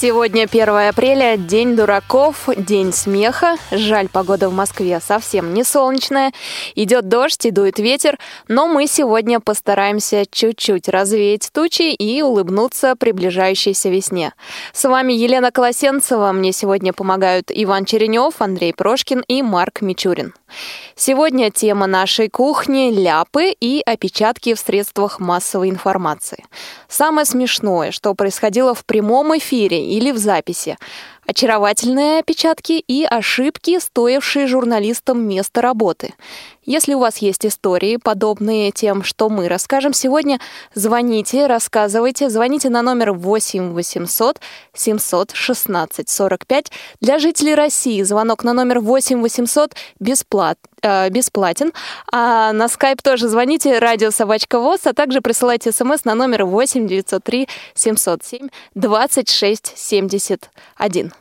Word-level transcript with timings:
Сегодня 0.00 0.44
1 0.44 0.68
апреля, 0.68 1.36
день 1.36 1.74
дураков, 1.74 2.48
день 2.56 2.92
смеха. 2.92 3.56
Жаль, 3.72 4.08
погода 4.08 4.48
в 4.48 4.52
Москве 4.52 5.00
совсем 5.04 5.52
не 5.52 5.64
солнечная. 5.64 6.30
Идет 6.76 7.08
дождь 7.08 7.44
и 7.46 7.50
дует 7.50 7.80
ветер, 7.80 8.16
но 8.46 8.68
мы 8.68 8.86
сегодня 8.86 9.40
постараемся 9.40 10.24
чуть-чуть 10.30 10.88
развеять 10.88 11.50
тучи 11.52 11.92
и 11.92 12.22
улыбнуться 12.22 12.94
приближающейся 12.94 13.88
весне. 13.88 14.34
С 14.72 14.88
вами 14.88 15.14
Елена 15.14 15.50
Колосенцева. 15.50 16.30
Мне 16.30 16.52
сегодня 16.52 16.92
помогают 16.92 17.50
Иван 17.52 17.84
Черенев, 17.84 18.34
Андрей 18.40 18.72
Прошкин 18.72 19.24
и 19.26 19.42
Марк 19.42 19.80
Мичурин. 19.80 20.32
Сегодня 20.94 21.50
тема 21.50 21.86
нашей 21.86 22.28
кухни– 22.28 22.90
ляпы 22.92 23.54
и 23.60 23.82
опечатки 23.84 24.54
в 24.54 24.58
средствах 24.58 25.20
массовой 25.20 25.70
информации. 25.70 26.44
Самое 26.88 27.24
смешное, 27.24 27.90
что 27.90 28.14
происходило 28.14 28.74
в 28.74 28.84
прямом 28.84 29.36
эфире 29.36 29.84
или 29.84 30.10
в 30.10 30.18
записи– 30.18 30.76
очаровательные 31.28 32.20
опечатки 32.20 32.72
и 32.72 33.04
ошибки, 33.04 33.78
стоившие 33.78 34.46
журналистам 34.46 35.28
место 35.28 35.60
работы. 35.60 36.14
Если 36.64 36.94
у 36.94 36.98
вас 36.98 37.18
есть 37.18 37.44
истории, 37.44 37.96
подобные 37.96 38.72
тем, 38.72 39.02
что 39.02 39.28
мы 39.28 39.46
расскажем 39.46 39.92
сегодня, 39.92 40.40
звоните, 40.74 41.46
рассказывайте. 41.46 42.30
Звоните 42.30 42.70
на 42.70 42.80
номер 42.80 43.12
8 43.12 43.72
800 43.72 44.40
716 44.74 46.08
45. 46.08 46.72
Для 47.00 47.18
жителей 47.18 47.54
России 47.54 48.02
звонок 48.02 48.42
на 48.42 48.54
номер 48.54 48.80
8 48.80 49.20
800 49.20 49.74
бесплат, 50.00 50.58
э, 50.82 51.08
бесплатен. 51.10 51.72
А 52.12 52.52
на 52.52 52.68
скайп 52.68 53.02
тоже 53.02 53.28
звоните 53.28 53.78
радио 53.78 54.10
собачка 54.10 54.58
ВОЗ, 54.58 54.86
а 54.86 54.92
также 54.92 55.20
присылайте 55.20 55.72
смс 55.72 56.04
на 56.04 56.14
номер 56.14 56.44
8 56.44 56.86
903 56.86 57.48
707 57.74 58.48
26 58.74 59.72
71. 59.76 61.12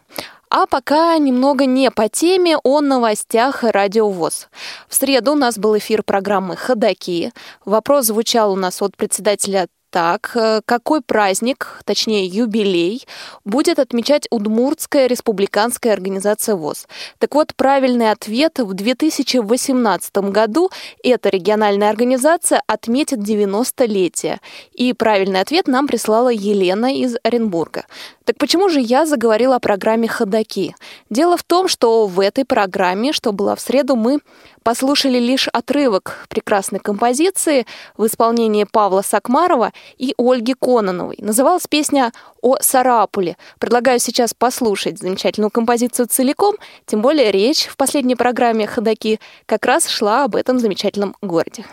А 0.50 0.66
пока 0.66 1.18
немного 1.18 1.66
не 1.66 1.92
по 1.92 2.08
теме, 2.08 2.58
о 2.58 2.80
новостях 2.80 3.64
радиовоз. 3.64 4.48
В 4.88 4.96
среду 4.96 5.34
у 5.34 5.36
нас 5.36 5.58
был 5.58 5.78
эфир 5.78 6.04
программы 6.04 6.56
«Ходоки». 6.56 7.34
Вопрос 7.66 8.06
звучал 8.06 8.54
у 8.54 8.56
нас 8.56 8.82
от 8.82 8.96
председателя 8.96 9.68
так, 9.90 10.32
э, 10.36 10.62
какой 10.66 11.02
праздник, 11.02 11.80
точнее 11.86 12.26
юбилей, 12.26 13.06
будет 13.46 13.80
отмечать 13.80 14.28
Удмуртская 14.30 15.08
республиканская 15.08 15.94
организация 15.94 16.56
ВОЗ? 16.56 16.88
Так 17.20 17.36
вот, 17.36 17.56
правильный 17.56 18.12
ответ 18.12 18.60
в 18.60 18.74
2018 18.74 20.32
году 20.32 20.70
эта 21.04 21.30
региональная 21.30 21.90
организация 21.90 22.62
отметит 22.68 23.20
90-летие. 23.20 24.40
И 24.74 24.94
правильный 24.94 25.42
ответ 25.42 25.68
нам 25.68 25.88
прислала 25.88 26.30
Елена 26.30 26.94
из 26.94 27.16
Оренбурга. 27.24 27.86
Так 28.26 28.38
почему 28.38 28.68
же 28.70 28.82
я 28.82 29.06
заговорила 29.06 29.56
о 29.56 29.60
программе 29.60 30.08
«Ходоки»? 30.08 30.76
Дело 31.10 31.38
в 31.38 31.44
том, 31.44 31.70
что 31.70 32.08
в 32.08 32.20
этой 32.20 32.44
программе, 32.44 33.14
что 33.14 33.32
была 33.32 33.56
в 33.56 33.62
среду, 33.62 33.96
мы 33.96 34.20
послушали 34.68 35.18
лишь 35.18 35.48
отрывок 35.48 36.28
прекрасной 36.28 36.80
композиции 36.80 37.66
в 37.96 38.06
исполнении 38.06 38.66
Павла 38.66 39.02
Сакмарова 39.02 39.72
и 39.98 40.14
Ольги 40.18 40.54
Кононовой. 40.56 41.16
Называлась 41.22 41.68
песня 41.68 42.12
о 42.42 42.58
Сарапуле. 42.60 43.38
Предлагаю 43.60 43.98
сейчас 44.02 44.34
послушать 44.34 45.00
замечательную 45.00 45.52
композицию 45.52 46.08
целиком, 46.08 46.58
тем 46.86 47.02
более 47.02 47.32
речь 47.32 47.68
в 47.68 47.78
последней 47.78 48.16
программе 48.16 48.68
«Ходоки» 48.68 49.22
как 49.46 49.66
раз 49.66 49.88
шла 49.88 50.26
об 50.26 50.36
этом 50.36 50.60
замечательном 50.60 51.16
городе. 51.22 51.64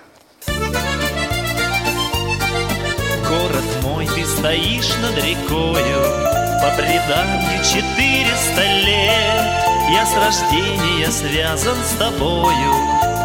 Город 3.28 3.65
мой, 3.83 4.06
ты 4.06 4.25
стоишь 4.25 4.94
над 5.03 5.16
рекою, 5.16 5.99
по 6.62 6.71
преданию 6.77 7.59
четыреста 7.65 8.62
лет 8.87 9.73
Я 9.91 10.06
с 10.06 10.17
рождения 10.17 11.11
связан 11.11 11.77
с 11.84 11.99
тобою. 11.99 12.75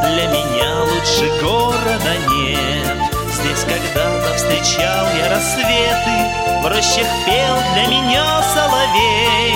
Для 0.03 0.27
меня 0.27 0.83
лучше 0.83 1.29
города 1.41 2.17
нет. 2.29 2.97
Здесь 3.33 3.63
когда-то 3.63 4.33
встречал 4.35 5.07
я 5.17 5.29
рассветы 5.29 6.61
В 6.61 6.67
рощах 6.67 7.07
пел 7.25 7.55
для 7.73 7.87
меня 7.87 8.41
соловей. 8.53 9.55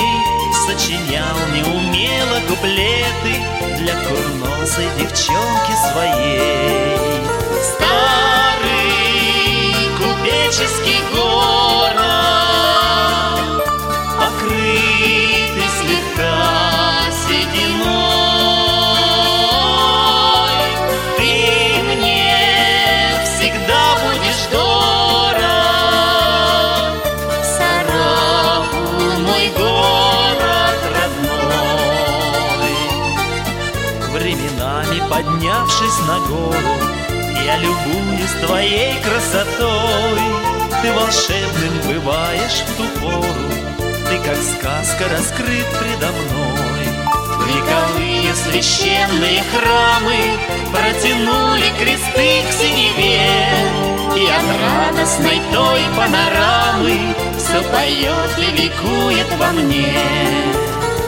Сочинял 0.65 1.35
неумело 1.53 2.39
куплеты 2.47 3.33
Для 3.79 3.95
курносой 3.95 4.87
девчонки 4.97 5.73
своей. 5.91 6.97
Старый 7.75 8.93
купеческий 9.97 11.01
город 11.11 11.33
поднявшись 14.53 14.92
на 36.07 36.19
гору, 36.19 36.75
Я 37.45 37.57
любуюсь 37.57 38.45
твоей 38.45 39.01
красотой. 39.01 40.21
Ты 40.81 40.91
волшебным 40.93 41.81
бываешь 41.87 42.63
в 42.65 42.77
ту 42.77 42.83
пору, 42.99 43.25
Ты 44.09 44.17
как 44.19 44.37
сказка 44.37 45.09
раскрыт 45.09 45.67
предо 45.79 46.11
мной. 46.11 46.73
Вековые 47.47 48.33
священные 48.35 49.43
храмы 49.51 50.39
Протянули 50.71 51.69
кресты 51.77 52.43
к 52.47 52.51
синеве, 52.53 53.27
И 54.15 54.27
от 54.27 54.45
радостной 54.61 55.41
той 55.51 55.81
панорамы 55.95 57.15
Все 57.37 57.61
поет 57.69 58.31
и 58.37 58.61
ликует 58.61 59.27
во 59.37 59.51
мне. 59.51 59.93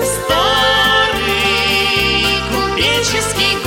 Старый 0.04 1.16
купеческий 2.52 3.58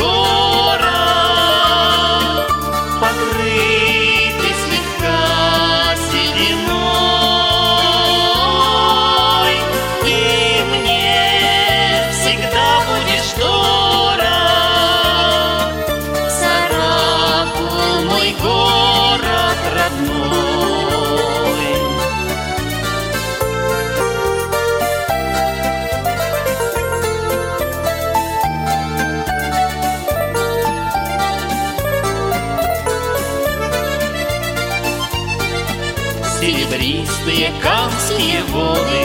Канские 37.62 38.42
воды 38.44 39.04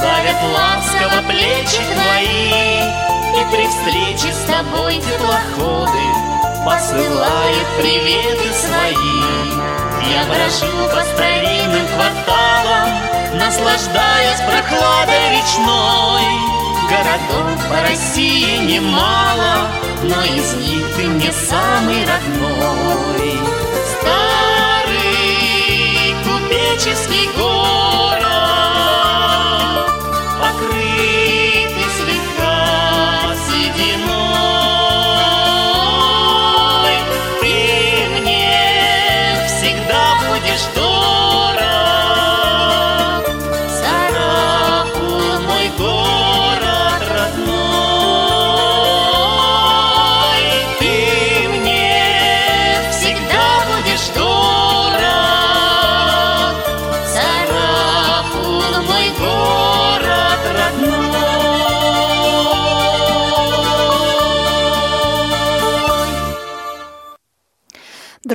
Давят 0.00 0.40
ласково 0.54 1.22
плечи 1.28 1.82
твои 1.92 2.80
И 3.36 3.44
при 3.52 3.66
встрече 3.68 4.32
с 4.32 4.44
тобой 4.44 4.96
теплоходы 4.96 6.04
Посылают 6.64 7.66
приветы 7.78 8.52
свои. 8.52 9.40
Я 10.12 10.24
брожу 10.24 10.88
по 10.94 11.02
старинным 11.02 11.86
кварталам 11.88 12.88
Наслаждаясь 13.34 14.40
прохладой 14.40 15.30
речной. 15.36 16.60
Городов 16.88 17.68
по 17.68 17.88
России 17.88 18.58
немало 18.64 19.68
Но 20.02 20.22
из 20.22 20.54
них 20.54 20.86
ты 20.96 21.06
мне 21.06 21.32
самый 21.32 22.04
родной 22.06 23.69
купеческий 26.80 27.28
город 27.36 28.09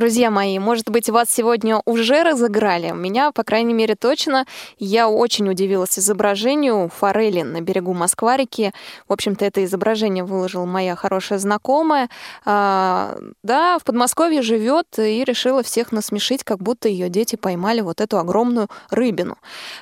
Друзья 0.06 0.30
мои, 0.30 0.56
может 0.60 0.88
быть, 0.88 1.10
вас 1.10 1.28
сегодня 1.28 1.82
уже 1.84 2.22
разыграли? 2.22 2.92
Меня, 2.92 3.32
по 3.32 3.42
крайней 3.42 3.74
мере, 3.74 3.96
точно. 3.96 4.46
Я 4.78 5.08
очень 5.08 5.50
удивилась 5.50 5.98
изображению 5.98 6.88
форели 6.96 7.42
на 7.42 7.60
берегу 7.60 7.92
Москва-реки. 7.92 8.70
В 9.08 9.12
общем-то, 9.12 9.44
это 9.44 9.64
изображение 9.64 10.22
выложила 10.22 10.64
моя 10.64 10.94
хорошая 10.94 11.40
знакомая. 11.40 12.08
А, 12.44 13.18
да, 13.42 13.80
в 13.80 13.82
Подмосковье 13.82 14.42
живет 14.42 14.86
и 14.96 15.24
решила 15.24 15.64
всех 15.64 15.90
насмешить, 15.90 16.44
как 16.44 16.58
будто 16.58 16.88
ее 16.88 17.08
дети 17.08 17.34
поймали 17.34 17.80
вот 17.80 18.00
эту 18.00 18.18
огромную 18.18 18.68
рыбину. 18.90 19.36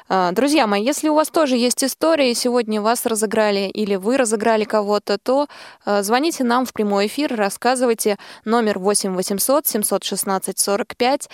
А, 0.08 0.32
друзья 0.32 0.66
мои, 0.66 0.82
если 0.82 1.10
у 1.10 1.14
вас 1.14 1.28
тоже 1.28 1.58
есть 1.58 1.84
история, 1.84 2.30
и 2.30 2.34
сегодня 2.34 2.80
вас 2.80 3.04
разыграли 3.04 3.68
или 3.68 3.96
вы 3.96 4.16
разыграли 4.16 4.64
кого-то, 4.64 5.18
то 5.18 5.48
а, 5.84 6.02
звоните 6.02 6.44
нам 6.44 6.64
в 6.64 6.72
прямой 6.72 7.08
эфир, 7.08 7.36
рассказывайте 7.36 8.16
номер 8.46 8.78
8 8.78 9.14
800 9.14 9.66
700 9.66 10.13
716 10.16 10.58
45. 10.58 11.30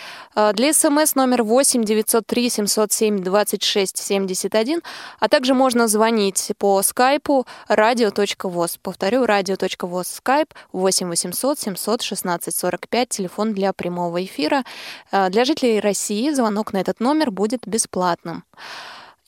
Для 0.54 0.72
смс 0.72 1.14
номер 1.14 1.42
8 1.42 1.84
903 1.84 2.50
707 2.50 3.22
26 3.22 3.96
71. 3.96 4.82
А 5.18 5.28
также 5.28 5.54
можно 5.54 5.88
звонить 5.88 6.52
по 6.58 6.82
скайпу 6.82 7.46
radio.voz. 7.68 8.78
Повторю, 8.82 9.24
radio.voz 9.24 10.04
скайп 10.04 10.54
8 10.72 11.08
800 11.08 11.58
716 11.58 12.54
45. 12.54 13.08
Телефон 13.08 13.52
для 13.54 13.72
прямого 13.72 14.24
эфира. 14.24 14.64
А, 15.10 15.28
для 15.28 15.44
жителей 15.44 15.80
России 15.80 16.30
звонок 16.30 16.72
на 16.72 16.78
этот 16.78 17.00
номер 17.00 17.30
будет 17.30 17.66
бесплатным. 17.66 18.44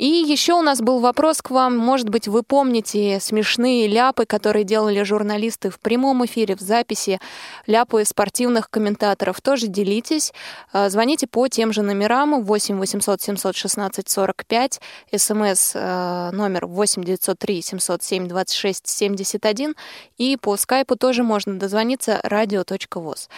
И 0.02 0.24
еще 0.26 0.54
у 0.54 0.62
нас 0.62 0.80
был 0.80 0.98
вопрос 0.98 1.42
к 1.42 1.50
вам. 1.52 1.76
Может 1.76 2.08
быть, 2.08 2.26
вы 2.26 2.42
помните 2.42 3.20
смешные 3.20 3.86
ляпы, 3.86 4.26
которые 4.26 4.64
делали 4.64 5.04
журналисты 5.04 5.70
в 5.70 5.78
прямом 5.78 6.24
эфире, 6.26 6.56
в 6.56 6.60
записи, 6.60 7.20
ляпы 7.68 8.04
спортивных 8.04 8.68
комментаторов. 8.68 9.40
Тоже 9.40 9.68
делитесь. 9.68 10.32
А, 10.72 10.90
звоните 10.90 11.28
по 11.28 11.46
тем 11.46 11.72
же 11.72 11.82
номерам 11.82 12.42
8 12.42 12.80
800 12.80 13.22
716 13.22 14.08
45, 14.08 14.80
смс 15.16 15.74
номер 15.74 16.66
8 16.66 17.04
903 17.04 17.62
707 17.62 18.26
26 18.26 18.88
71 18.88 19.76
и 20.18 20.36
по 20.36 20.56
скайпу 20.56 20.96
тоже 20.96 21.22
можно 21.22 21.60
дозвониться 21.60 22.20
radio.voz. 22.24 23.28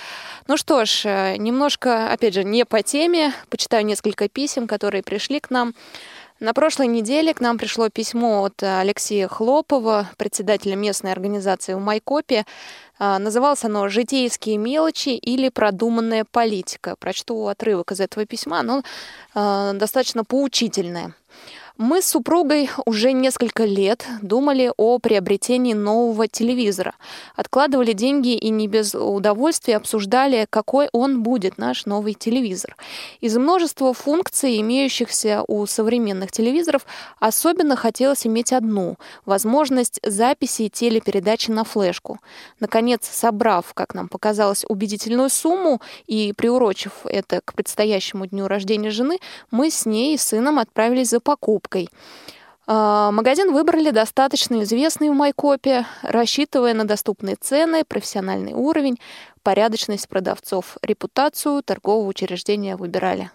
Ну 0.47 0.57
что 0.57 0.87
ж, 0.87 1.03
э, 1.05 1.37
немножко, 1.37 2.11
опять 2.11 2.33
же, 2.33 2.43
не 2.43 2.65
по 2.65 2.83
теме. 2.83 3.35
Почитаю 3.51 3.85
несколько 3.85 4.31
писем, 4.31 4.67
которые 4.67 5.03
пришли 5.03 5.41
к 5.41 5.51
нам. 5.51 5.75
На 6.41 6.53
прошлой 6.53 6.89
неделе 6.89 7.33
к 7.33 7.41
нам 7.41 7.59
пришло 7.59 7.89
письмо 7.91 8.43
от 8.43 8.61
Алексея 8.61 9.29
Хлопова, 9.29 10.11
председателя 10.17 10.75
местной 10.75 11.13
организации 11.13 11.75
в 11.75 11.79
Майкопе. 11.79 12.45
А, 12.99 13.21
называлось 13.21 13.65
оно 13.65 13.89
«Житейские 13.89 14.57
мелочи 14.57 15.11
или 15.11 15.49
продуманная 15.49 16.25
политика». 16.29 16.97
Прочту 16.99 17.47
отрывок 17.47 17.93
из 17.93 18.01
этого 18.01 18.27
письма, 18.27 18.61
оно 18.61 18.83
а, 19.33 19.75
достаточно 19.75 20.25
поучительное. 20.25 21.15
Мы 21.77 22.03
с 22.03 22.07
супругой 22.07 22.71
уже 22.87 23.11
несколько 23.11 23.65
лет 23.65 24.07
думали 24.23 24.71
о 24.77 25.01
приобретении 25.01 25.73
нового 25.73 26.29
телевизора. 26.29 26.95
Откладывали 27.35 27.93
деньги 27.93 28.37
и 28.37 28.51
не 28.51 28.69
без 28.69 28.95
удовольствия 28.95 29.79
обсуждали, 29.79 30.47
какой 30.49 30.89
он 30.93 31.25
будет, 31.25 31.59
наш 31.59 31.85
новый 31.85 32.15
телевизор. 32.15 32.77
Из 33.21 33.37
множества 33.37 33.93
функций, 33.93 34.61
имеющихся 34.61 35.43
у 35.49 35.67
современных 35.67 36.31
телевизоров, 36.31 36.87
особенно 37.19 37.75
хотелось 37.75 38.25
иметь 38.25 38.53
одну– 38.53 38.97
возможность 39.27 39.99
записи 40.05 40.69
телепередачи 40.69 41.51
на 41.51 41.65
флешку. 41.65 42.21
Наконец, 42.61 43.09
собрав, 43.11 43.75
как 43.75 43.95
нам 43.95 44.07
показалось, 44.07 44.65
убедительную 44.69 45.29
сумму 45.29 45.83
и 46.07 46.35
приурочив 46.37 46.93
это 47.05 47.41
к 47.45 47.53
предстоящему 47.55 48.27
дню 48.27 48.47
рождения 48.47 48.91
жены, 48.91 49.19
мы 49.51 49.73
с 49.73 49.87
ней 49.87 50.15
и 50.15 50.19
сыном 50.19 50.61
отправились 50.61 51.09
за 51.11 51.19
покупкой 51.19 51.64
покупкой. 51.65 51.89
А, 52.67 53.11
магазин 53.11 53.53
выбрали 53.53 53.91
достаточно 53.91 54.63
известный 54.63 55.11
в 55.11 55.15
Майкопе, 55.15 55.85
рассчитывая 56.03 56.73
на 56.73 56.85
доступные 56.85 57.37
цены, 57.37 57.85
профессиональный 57.85 58.55
уровень, 58.55 58.99
порядочность 59.43 60.09
продавцов, 60.09 60.79
репутацию 60.83 61.63
торгового 61.63 62.09
учреждения 62.09 62.77
выбирали. 62.77 63.31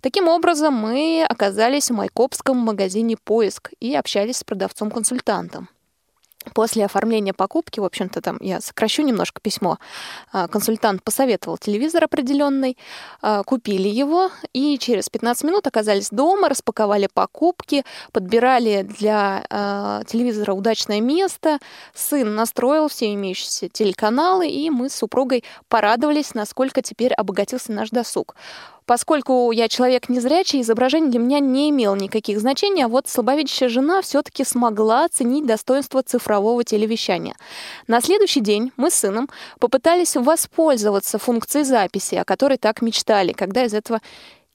Таким 0.00 0.26
образом, 0.26 0.74
мы 0.74 1.24
оказались 1.28 1.90
в 1.90 1.94
майкопском 1.94 2.56
магазине 2.56 3.16
«Поиск» 3.22 3.70
и 3.78 3.94
общались 3.94 4.38
с 4.38 4.44
продавцом-консультантом. 4.44 5.68
После 6.52 6.84
оформления 6.84 7.32
покупки, 7.32 7.80
в 7.80 7.84
общем-то, 7.84 8.20
там 8.20 8.36
я 8.40 8.60
сокращу 8.60 9.02
немножко 9.02 9.40
письмо, 9.40 9.78
а, 10.32 10.46
консультант 10.48 11.02
посоветовал 11.02 11.56
телевизор 11.56 12.04
определенный, 12.04 12.76
а, 13.22 13.42
купили 13.42 13.88
его 13.88 14.30
и 14.52 14.78
через 14.78 15.08
15 15.08 15.44
минут 15.44 15.66
оказались 15.66 16.10
дома, 16.10 16.48
распаковали 16.48 17.08
покупки, 17.12 17.84
подбирали 18.12 18.82
для 18.82 19.44
а, 19.48 20.04
телевизора 20.04 20.52
удачное 20.52 21.00
место, 21.00 21.58
сын 21.94 22.34
настроил 22.34 22.88
все 22.88 23.12
имеющиеся 23.14 23.68
телеканалы, 23.68 24.48
и 24.48 24.68
мы 24.70 24.90
с 24.90 24.94
супругой 24.94 25.44
порадовались, 25.68 26.34
насколько 26.34 26.82
теперь 26.82 27.14
обогатился 27.14 27.72
наш 27.72 27.90
досуг. 27.90 28.34
Поскольку 28.86 29.50
я 29.50 29.68
человек 29.68 30.08
незрячий, 30.08 30.60
изображение 30.60 31.10
для 31.10 31.20
меня 31.20 31.38
не 31.40 31.70
имело 31.70 31.94
никаких 31.94 32.38
значений, 32.38 32.84
а 32.84 32.88
вот 32.88 33.08
слабовидящая 33.08 33.70
жена 33.70 34.02
все-таки 34.02 34.44
смогла 34.44 35.06
оценить 35.06 35.46
достоинство 35.46 36.02
цифрового 36.02 36.64
телевещания. 36.64 37.34
На 37.86 38.00
следующий 38.02 38.40
день 38.40 38.72
мы 38.76 38.90
с 38.90 38.94
сыном 38.94 39.30
попытались 39.58 40.16
воспользоваться 40.16 41.18
функцией 41.18 41.64
записи, 41.64 42.16
о 42.16 42.24
которой 42.24 42.58
так 42.58 42.82
мечтали, 42.82 43.32
когда 43.32 43.64
из 43.64 43.72
этого 43.72 44.02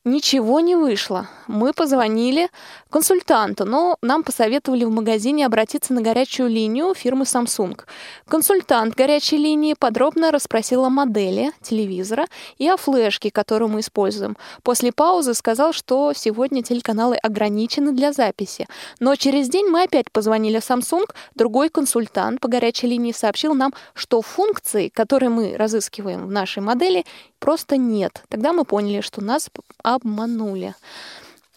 Ничего 0.10 0.60
не 0.60 0.76
вышло. 0.76 1.28
Мы 1.46 1.72
позвонили 1.72 2.50
консультанту, 2.90 3.66
но 3.66 3.96
нам 4.02 4.24
посоветовали 4.24 4.84
в 4.84 4.90
магазине 4.90 5.46
обратиться 5.46 5.94
на 5.94 6.02
горячую 6.02 6.50
линию 6.50 6.96
фирмы 6.96 7.26
Samsung. 7.26 7.80
Консультант 8.28 8.96
горячей 8.96 9.38
линии 9.38 9.76
подробно 9.78 10.31
расспросил 10.31 10.83
о 10.83 10.90
модели 10.90 11.52
телевизора 11.62 12.26
и 12.57 12.68
о 12.68 12.78
флешке, 12.78 13.30
которую 13.30 13.69
мы 13.69 13.81
используем. 13.81 14.36
После 14.64 14.92
паузы 14.92 15.36
сказал, 15.36 15.74
что 15.74 16.14
сегодня 16.16 16.64
телеканалы 16.64 17.16
ограничены 17.18 17.92
для 17.92 18.12
записи. 18.12 18.68
Но 19.00 19.16
через 19.16 19.48
день 19.48 19.68
мы 19.68 19.83
опять 19.83 20.12
позвонили 20.12 20.60
в 20.60 20.68
Samsung, 20.68 21.06
другой 21.36 21.69
консультант 21.69 22.42
по 22.42 22.48
горячей 22.48 22.88
линии 22.88 23.12
сообщил 23.12 23.54
нам, 23.54 23.76
что 23.94 24.24
функции, 24.24 24.90
которые 24.90 25.30
мы 25.30 25.56
разыскиваем 25.56 26.26
в 26.26 26.31
нашей 26.31 26.64
модели, 26.64 27.06
просто 27.40 27.78
нет. 27.78 28.24
Тогда 28.30 28.54
мы 28.54 28.66
поняли, 28.66 29.02
что 29.02 29.22
нас 29.22 29.50
обманули. 29.84 30.76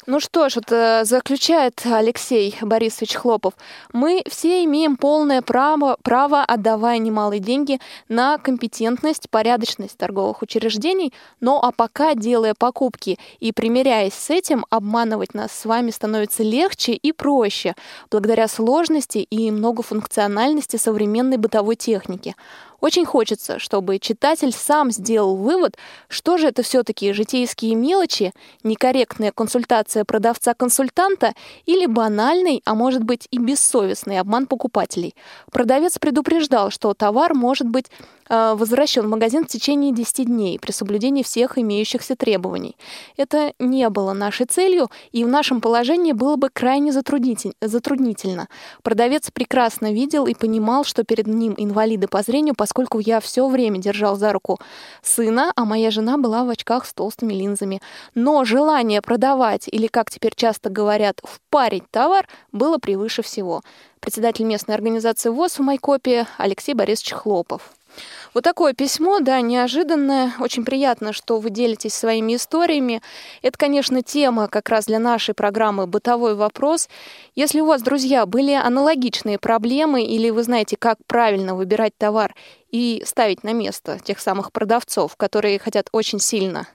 Ну 0.05 0.19
что 0.19 0.49
ж, 0.49 0.57
вот 0.57 0.73
э, 0.73 1.05
заключает 1.05 1.81
Алексей 1.85 2.57
Борисович 2.61 3.15
Хлопов, 3.15 3.55
мы 3.93 4.25
все 4.29 4.65
имеем 4.65 4.97
полное 4.97 5.43
право, 5.43 5.97
право, 6.03 6.43
отдавая 6.43 6.99
немалые 6.99 7.39
деньги 7.39 7.79
на 8.09 8.37
компетентность, 8.39 9.31
порядочность 9.31 9.97
торговых 9.97 10.43
учреждений, 10.43 11.13
но 11.39 11.63
а 11.63 11.71
пока, 11.71 12.17
делая 12.17 12.55
покупки 12.59 13.17
и 13.39 13.53
примиряясь 13.53 14.15
с 14.15 14.31
этим, 14.31 14.67
обманывать 14.71 15.35
нас 15.35 15.53
с 15.53 15.65
вами 15.65 15.93
становится 15.93 16.43
легче 16.43 16.95
и 16.95 17.13
проще, 17.13 17.77
благодаря 18.11 18.49
сложности 18.49 19.19
и 19.19 19.53
многофункциональности 19.53 20.79
современной 20.79 21.37
бытовой 21.37 21.77
техники. 21.77 22.35
Очень 22.83 23.07
хочется, 23.07 23.61
чтобы 23.61 24.01
читатель 24.01 24.53
сам 24.53 24.91
сделал 24.91 25.37
вывод, 25.37 25.77
что 26.09 26.37
же 26.37 26.49
это 26.49 26.65
все-таки 26.65 27.13
житейские 27.13 27.77
мелочи, 27.77 28.33
некорректная 28.65 29.31
консультация 29.31 30.05
продавца-консультанта 30.05 31.35
или 31.65 31.87
банальный, 31.87 32.61
а 32.65 32.75
может 32.75 33.05
быть 33.05 33.29
и 33.31 33.39
бессовестный 33.39 34.19
обман 34.19 34.49
покупателей. 34.49 35.15
Продавец 35.53 36.01
предупреждал, 36.01 36.71
что 36.71 36.93
товар 36.93 37.35
может 37.35 37.69
быть 37.69 37.87
возвращен 38.29 39.03
в 39.03 39.09
магазин 39.09 39.45
в 39.45 39.49
течение 39.49 39.93
10 39.93 40.27
дней 40.27 40.59
при 40.59 40.71
соблюдении 40.73 41.23
всех 41.23 41.59
имеющихся 41.59 42.17
требований. 42.17 42.77
Это 43.17 43.53
не 43.59 43.89
было 43.91 44.13
нашей 44.13 44.47
целью, 44.47 44.91
и 45.11 45.25
в 45.25 45.29
нашем 45.29 45.61
положении 45.61 46.13
было 46.13 46.37
бы 46.37 46.49
крайне 46.51 46.93
затруднительно. 46.93 48.49
Продавец 48.83 49.31
прекрасно 49.31 49.93
видел 49.93 50.27
и 50.27 50.35
понимал, 50.35 50.85
что 50.85 51.05
перед 51.05 51.27
ним 51.27 51.55
инвалиды 51.57 52.09
по 52.09 52.23
зрению, 52.23 52.55
поскольку 52.57 52.99
я 52.99 53.21
все 53.21 53.49
время 53.49 53.79
держал 53.79 54.17
за 54.17 54.33
руку 54.33 54.59
сына, 55.03 55.53
а 55.57 55.65
моя 55.65 55.91
жена 55.91 56.17
была 56.17 56.45
в 56.45 56.51
очках 56.51 56.87
с 56.87 56.95
толстыми 56.95 57.35
линзами. 57.35 57.81
Но 58.15 58.45
желание 58.45 59.03
продавать, 59.03 59.69
или, 59.69 59.87
как 59.87 60.11
теперь 60.11 60.35
часто 60.35 60.71
говорят, 60.71 61.21
впарить 61.25 61.85
товар, 61.91 62.27
было 62.53 62.79
превыше 62.79 63.23
всего. 63.23 63.63
Председатель 64.01 64.45
местной 64.45 64.75
организации 64.75 65.29
ВОЗ 65.29 65.59
в 65.59 65.63
Майкопе 65.63 66.27
Алексей 66.37 66.75
Борисович 66.75 67.13
Хлопов. 67.13 67.73
Вот 68.35 68.45
такое 68.45 68.73
письмо, 68.73 69.21
да, 69.21 69.41
неожиданное. 69.41 70.33
Очень 70.39 70.65
приятно, 70.65 71.13
что 71.13 71.39
вы 71.39 71.51
делитесь 71.51 71.93
своими 71.93 72.37
историями. 72.37 73.03
Это, 73.43 73.59
конечно, 73.59 74.03
тема 74.03 74.49
как 74.49 74.71
раз 74.71 74.87
для 74.87 74.99
нашей 74.99 75.35
программы 75.35 75.87
«Бытовой 75.87 76.35
вопрос». 76.35 76.89
Если 77.35 77.61
у 77.61 77.67
вас, 77.67 77.83
друзья, 77.83 78.25
были 78.25 78.53
аналогичные 78.53 79.39
проблемы 79.39 80.05
или 80.05 80.31
вы 80.31 80.43
знаете, 80.45 80.77
как 80.79 80.99
правильно 81.07 81.55
выбирать 81.55 81.93
товар 81.99 82.35
и 82.71 83.03
ставить 83.05 83.45
на 83.45 83.53
место 83.53 83.99
тех 84.03 84.19
самых 84.19 84.51
продавцов, 84.51 85.17
которые 85.17 85.59
хотят 85.59 85.89
очень 85.93 86.19
сильно 86.19 86.67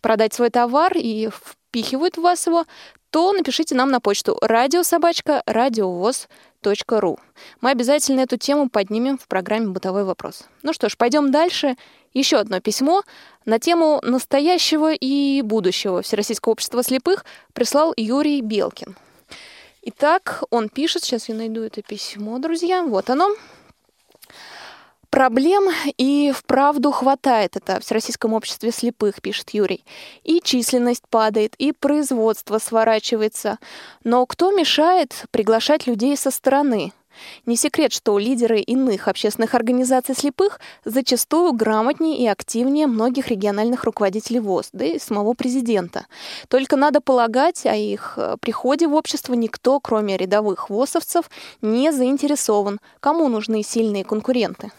продать 0.00 0.32
свой 0.32 0.50
товар 0.50 0.92
и 0.96 1.28
впихивают 1.28 2.16
в 2.16 2.22
вас 2.22 2.46
его, 2.46 2.64
то 3.10 3.32
напишите 3.32 3.74
нам 3.74 3.90
на 3.90 4.00
почту 4.00 4.38
радиособачка 4.40 5.42
радиовоз.ру. 5.46 7.18
Мы 7.60 7.70
обязательно 7.70 8.20
эту 8.20 8.36
тему 8.36 8.68
поднимем 8.68 9.18
в 9.18 9.26
программе 9.26 9.68
«Бытовой 9.68 10.04
вопрос». 10.04 10.44
Ну 10.62 10.72
что 10.72 10.88
ж, 10.88 10.96
пойдем 10.96 11.30
дальше. 11.30 11.76
Еще 12.14 12.38
одно 12.38 12.60
письмо 12.60 13.02
на 13.44 13.58
тему 13.58 14.00
настоящего 14.02 14.92
и 14.92 15.42
будущего 15.42 16.02
Всероссийского 16.02 16.52
общества 16.52 16.82
слепых 16.82 17.24
прислал 17.52 17.92
Юрий 17.96 18.40
Белкин. 18.40 18.96
Итак, 19.82 20.44
он 20.50 20.68
пишет, 20.68 21.04
сейчас 21.04 21.28
я 21.28 21.34
найду 21.34 21.62
это 21.62 21.82
письмо, 21.82 22.38
друзья, 22.38 22.82
вот 22.82 23.08
оно. 23.10 23.34
Проблем 25.10 25.68
и 25.98 26.32
вправду 26.32 26.92
хватает 26.92 27.56
это 27.56 27.80
в 27.80 27.84
Всероссийском 27.84 28.32
обществе 28.32 28.70
слепых, 28.70 29.20
пишет 29.20 29.50
Юрий. 29.50 29.84
И 30.22 30.40
численность 30.40 31.02
падает, 31.10 31.54
и 31.58 31.72
производство 31.72 32.58
сворачивается. 32.58 33.58
Но 34.04 34.24
кто 34.24 34.52
мешает 34.52 35.24
приглашать 35.32 35.88
людей 35.88 36.16
со 36.16 36.30
стороны? 36.30 36.92
Не 37.44 37.56
секрет, 37.56 37.92
что 37.92 38.16
лидеры 38.18 38.60
иных 38.60 39.08
общественных 39.08 39.56
организаций 39.56 40.14
слепых 40.14 40.60
зачастую 40.84 41.54
грамотнее 41.54 42.16
и 42.16 42.28
активнее 42.28 42.86
многих 42.86 43.28
региональных 43.28 43.82
руководителей 43.82 44.38
ВОЗ, 44.38 44.68
да 44.72 44.84
и 44.84 45.00
самого 45.00 45.34
президента. 45.34 46.06
Только 46.46 46.76
надо 46.76 47.00
полагать, 47.00 47.66
о 47.66 47.74
их 47.74 48.16
приходе 48.40 48.86
в 48.86 48.94
общество 48.94 49.34
никто, 49.34 49.80
кроме 49.80 50.16
рядовых 50.16 50.70
ВОСовцев, 50.70 51.28
не 51.62 51.92
заинтересован. 51.92 52.78
Кому 53.00 53.28
нужны 53.28 53.64
сильные 53.64 54.04
конкуренты? 54.04 54.70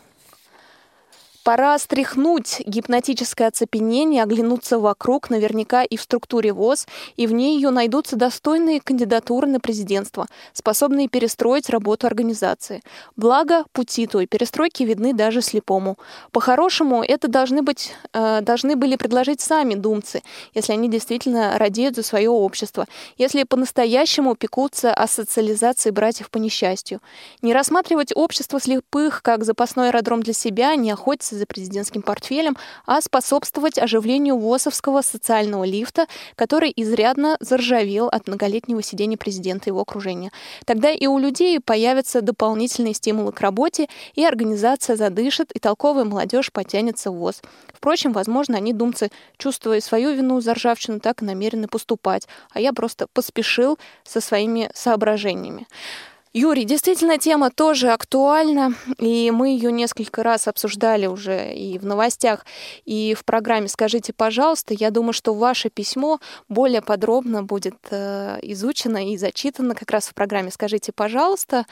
Пора 1.43 1.79
стряхнуть 1.79 2.61
гипнотическое 2.67 3.47
оцепенение, 3.47 4.21
оглянуться 4.21 4.77
вокруг, 4.77 5.31
наверняка 5.31 5.83
и 5.83 5.97
в 5.97 6.01
структуре 6.03 6.53
ВОЗ, 6.53 6.85
и 7.15 7.25
в 7.25 7.33
ней 7.33 7.55
ее 7.55 7.71
найдутся 7.71 8.15
достойные 8.15 8.79
кандидатуры 8.79 9.47
на 9.47 9.59
президентство, 9.59 10.27
способные 10.53 11.07
перестроить 11.07 11.71
работу 11.71 12.05
организации. 12.05 12.81
Благо, 13.15 13.63
пути 13.71 14.05
той 14.05 14.27
перестройки 14.27 14.83
видны 14.83 15.13
даже 15.13 15.41
слепому. 15.41 15.97
По-хорошему, 16.31 17.03
это 17.03 17.27
должны, 17.27 17.63
быть, 17.63 17.91
э, 18.13 18.41
должны 18.41 18.75
были 18.75 18.95
предложить 18.95 19.41
сами 19.41 19.73
думцы, 19.73 20.21
если 20.53 20.73
они 20.73 20.89
действительно 20.89 21.57
радеют 21.57 21.95
за 21.95 22.03
свое 22.03 22.29
общество, 22.29 22.85
если 23.17 23.45
по-настоящему 23.45 24.35
пекутся 24.35 24.93
о 24.93 25.07
социализации 25.07 25.89
братьев 25.89 26.29
по 26.29 26.37
несчастью. 26.37 26.99
Не 27.41 27.53
рассматривать 27.53 28.11
общество 28.15 28.59
слепых 28.59 29.23
как 29.23 29.43
запасной 29.43 29.87
аэродром 29.89 30.21
для 30.21 30.33
себя, 30.33 30.75
не 30.75 30.91
охотиться 30.91 31.30
гоняться 31.31 31.35
за 31.35 31.45
президентским 31.45 32.01
портфелем, 32.01 32.57
а 32.85 33.01
способствовать 33.01 33.77
оживлению 33.77 34.37
ВОСовского 34.37 35.01
социального 35.01 35.63
лифта, 35.63 36.07
который 36.35 36.71
изрядно 36.75 37.37
заржавел 37.39 38.07
от 38.07 38.27
многолетнего 38.27 38.81
сидения 38.83 39.17
президента 39.17 39.65
и 39.65 39.71
его 39.71 39.81
окружения. 39.81 40.31
Тогда 40.65 40.91
и 40.91 41.07
у 41.07 41.17
людей 41.17 41.59
появятся 41.59 42.21
дополнительные 42.21 42.93
стимулы 42.93 43.31
к 43.31 43.41
работе, 43.41 43.87
и 44.15 44.25
организация 44.25 44.95
задышит, 44.95 45.51
и 45.53 45.59
толковая 45.59 46.05
молодежь 46.05 46.51
потянется 46.51 47.11
в 47.11 47.15
ВОЗ. 47.15 47.41
Впрочем, 47.73 48.13
возможно, 48.13 48.57
они, 48.57 48.73
думцы, 48.73 49.09
чувствуя 49.37 49.81
свою 49.81 50.11
вину 50.13 50.41
за 50.41 50.53
ржавчину, 50.53 50.99
так 50.99 51.21
и 51.21 51.25
намерены 51.25 51.67
поступать, 51.67 52.27
а 52.53 52.59
я 52.59 52.73
просто 52.73 53.07
поспешил 53.13 53.77
со 54.03 54.21
своими 54.21 54.69
соображениями. 54.73 55.65
Юрий, 56.33 56.63
действительно, 56.63 57.17
тема 57.17 57.49
тоже 57.49 57.91
актуальна, 57.91 58.73
и 58.99 59.31
мы 59.31 59.49
ее 59.49 59.69
несколько 59.69 60.23
раз 60.23 60.47
обсуждали 60.47 61.05
уже 61.05 61.53
и 61.53 61.77
в 61.77 61.85
новостях, 61.85 62.45
и 62.85 63.13
в 63.19 63.25
программе 63.25 63.67
«Скажите, 63.67 64.13
пожалуйста». 64.13 64.73
Я 64.73 64.91
думаю, 64.91 65.11
что 65.11 65.33
ваше 65.33 65.69
письмо 65.69 66.21
более 66.47 66.81
подробно 66.81 67.43
будет 67.43 67.75
э, 67.89 68.39
изучено 68.43 69.11
и 69.11 69.17
зачитано 69.17 69.75
как 69.75 69.91
раз 69.91 70.07
в 70.07 70.13
программе 70.13 70.51
«Скажите, 70.51 70.93
пожалуйста». 70.93 71.65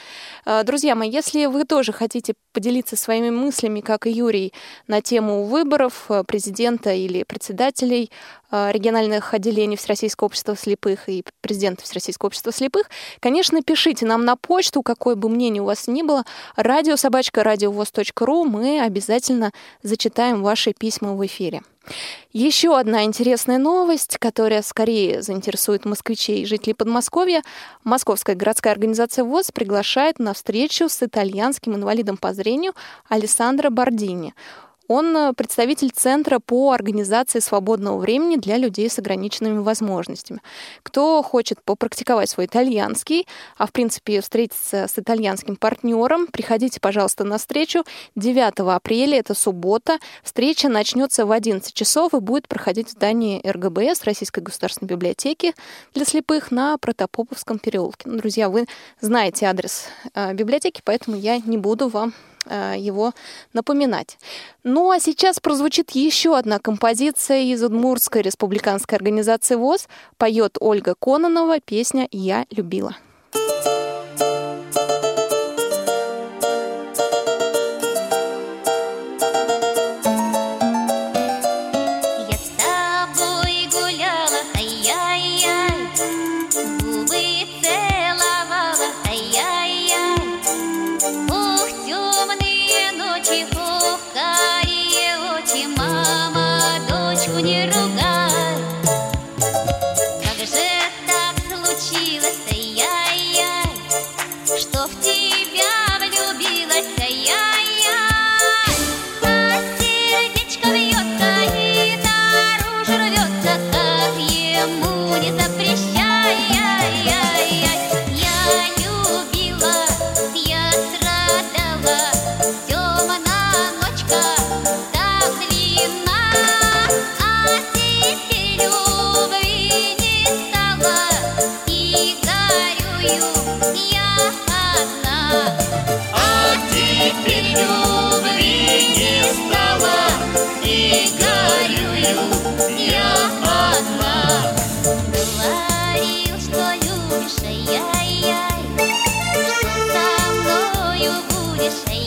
Э, 0.45 0.63
друзья 0.65 0.93
мои, 0.93 1.09
если 1.09 1.45
вы 1.45 1.63
тоже 1.63 1.93
хотите 1.93 2.33
поделиться 2.51 2.97
своими 2.97 3.29
мыслями, 3.29 3.79
как 3.79 4.07
и 4.07 4.11
Юрий, 4.11 4.51
на 4.87 5.01
тему 5.01 5.45
выборов 5.45 6.07
э, 6.09 6.25
президента 6.25 6.91
или 6.91 7.23
председателей 7.23 8.11
региональных 8.51 9.33
отделений 9.33 9.77
Всероссийского 9.77 10.27
общества 10.27 10.55
слепых 10.55 11.09
и 11.09 11.23
президента 11.41 11.83
Всероссийского 11.83 12.27
общества 12.27 12.51
слепых, 12.51 12.89
конечно, 13.19 13.61
пишите 13.61 14.05
нам 14.05 14.25
на 14.25 14.35
почту, 14.35 14.81
какое 14.81 15.15
бы 15.15 15.29
мнение 15.29 15.61
у 15.61 15.65
вас 15.65 15.87
ни 15.87 16.01
было, 16.01 16.25
радиособачка 16.55 17.43
радиовоз.ру, 17.43 18.45
мы 18.45 18.81
обязательно 18.81 19.51
зачитаем 19.83 20.43
ваши 20.43 20.73
письма 20.73 21.13
в 21.13 21.25
эфире. 21.25 21.61
Еще 22.33 22.77
одна 22.77 23.03
интересная 23.03 23.57
новость, 23.57 24.17
которая 24.19 24.61
скорее 24.61 25.21
заинтересует 25.21 25.85
москвичей 25.85 26.43
и 26.43 26.45
жителей 26.45 26.73
Подмосковья. 26.73 27.41
Московская 27.83 28.35
городская 28.35 28.73
организация 28.73 29.23
ВОЗ 29.23 29.51
приглашает 29.51 30.19
на 30.19 30.33
встречу 30.33 30.87
с 30.89 31.01
итальянским 31.01 31.75
инвалидом 31.75 32.17
по 32.17 32.33
зрению 32.33 32.73
Алессандро 33.07 33.69
Бардини. 33.69 34.33
Он 34.89 35.15
э, 35.15 35.33
представитель 35.33 35.91
Центра 35.91 36.39
по 36.39 36.71
организации 36.71 37.39
свободного 37.39 37.99
времени 37.99 38.37
для 38.37 38.57
людей 38.57 38.89
с 38.89 38.97
ограниченными 38.97 39.59
возможностями. 39.59 40.41
Кто 40.81 41.21
хочет 41.21 41.61
попрактиковать 41.63 42.29
свой 42.31 42.47
итальянский, 42.47 43.27
а 43.57 43.67
в 43.67 43.71
принципе 43.71 44.19
встретиться 44.19 44.87
с 44.87 44.97
итальянским 44.97 45.55
партнером, 45.57 46.25
приходите, 46.25 46.79
пожалуйста, 46.79 47.23
на 47.23 47.37
встречу 47.37 47.83
9 48.15 48.61
апреля, 48.61 49.19
это 49.19 49.35
суббота. 49.35 49.99
Встреча 50.23 50.69
начнется 50.69 51.27
в 51.27 51.31
11 51.31 51.71
часов 51.71 52.15
и 52.15 52.19
будет 52.19 52.47
проходить 52.47 52.87
в 52.87 52.91
здании 52.93 53.47
РГБС, 53.47 54.05
Российской 54.05 54.39
государственной 54.39 54.89
библиотеки 54.89 55.53
для 55.93 56.03
слепых 56.03 56.49
на 56.49 56.79
Протопоповском 56.79 57.59
переулке. 57.59 58.09
Ну, 58.09 58.17
друзья, 58.17 58.49
вы 58.49 58.65
знаете 59.01 59.45
адрес 59.45 59.85
э, 60.15 60.33
библиотеки, 60.33 60.81
поэтому 60.83 61.15
я 61.15 61.37
не 61.37 61.59
буду 61.59 61.89
вам 61.89 62.15
его 62.49 63.13
напоминать. 63.53 64.17
Ну 64.63 64.91
а 64.91 64.99
сейчас 64.99 65.39
прозвучит 65.39 65.91
еще 65.91 66.37
одна 66.37 66.59
композиция 66.59 67.41
из 67.41 67.63
Удмуртской 67.63 68.21
республиканской 68.21 68.97
организации 68.97 69.55
ВОЗ. 69.55 69.87
Поет 70.17 70.57
Ольга 70.59 70.95
Кононова 70.99 71.59
песня 71.59 72.07
«Я 72.11 72.45
любила». 72.49 72.95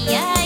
yeah. 0.09 0.42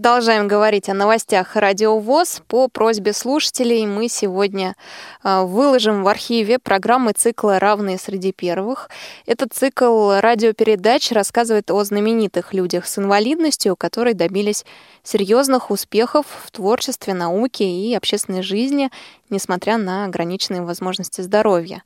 Продолжаем 0.00 0.48
говорить 0.48 0.88
о 0.88 0.94
новостях 0.94 1.56
Радио 1.56 1.98
ВОЗ. 1.98 2.40
По 2.48 2.68
просьбе 2.68 3.12
слушателей 3.12 3.84
мы 3.84 4.08
сегодня 4.08 4.74
выложим 5.22 6.02
в 6.02 6.08
архиве 6.08 6.58
программы 6.58 7.12
цикла 7.12 7.58
«Равные 7.58 7.98
среди 7.98 8.32
первых». 8.32 8.90
Этот 9.26 9.52
цикл 9.52 10.12
радиопередач 10.18 11.12
рассказывает 11.12 11.70
о 11.70 11.84
знаменитых 11.84 12.54
людях 12.54 12.86
с 12.86 12.98
инвалидностью, 12.98 13.76
которые 13.76 14.14
добились 14.14 14.64
серьезных 15.02 15.70
успехов 15.70 16.26
в 16.44 16.50
творчестве, 16.50 17.14
науке 17.14 17.64
и 17.64 17.94
общественной 17.94 18.42
жизни, 18.42 18.90
несмотря 19.30 19.78
на 19.78 20.04
ограниченные 20.04 20.62
возможности 20.62 21.20
здоровья. 21.20 21.82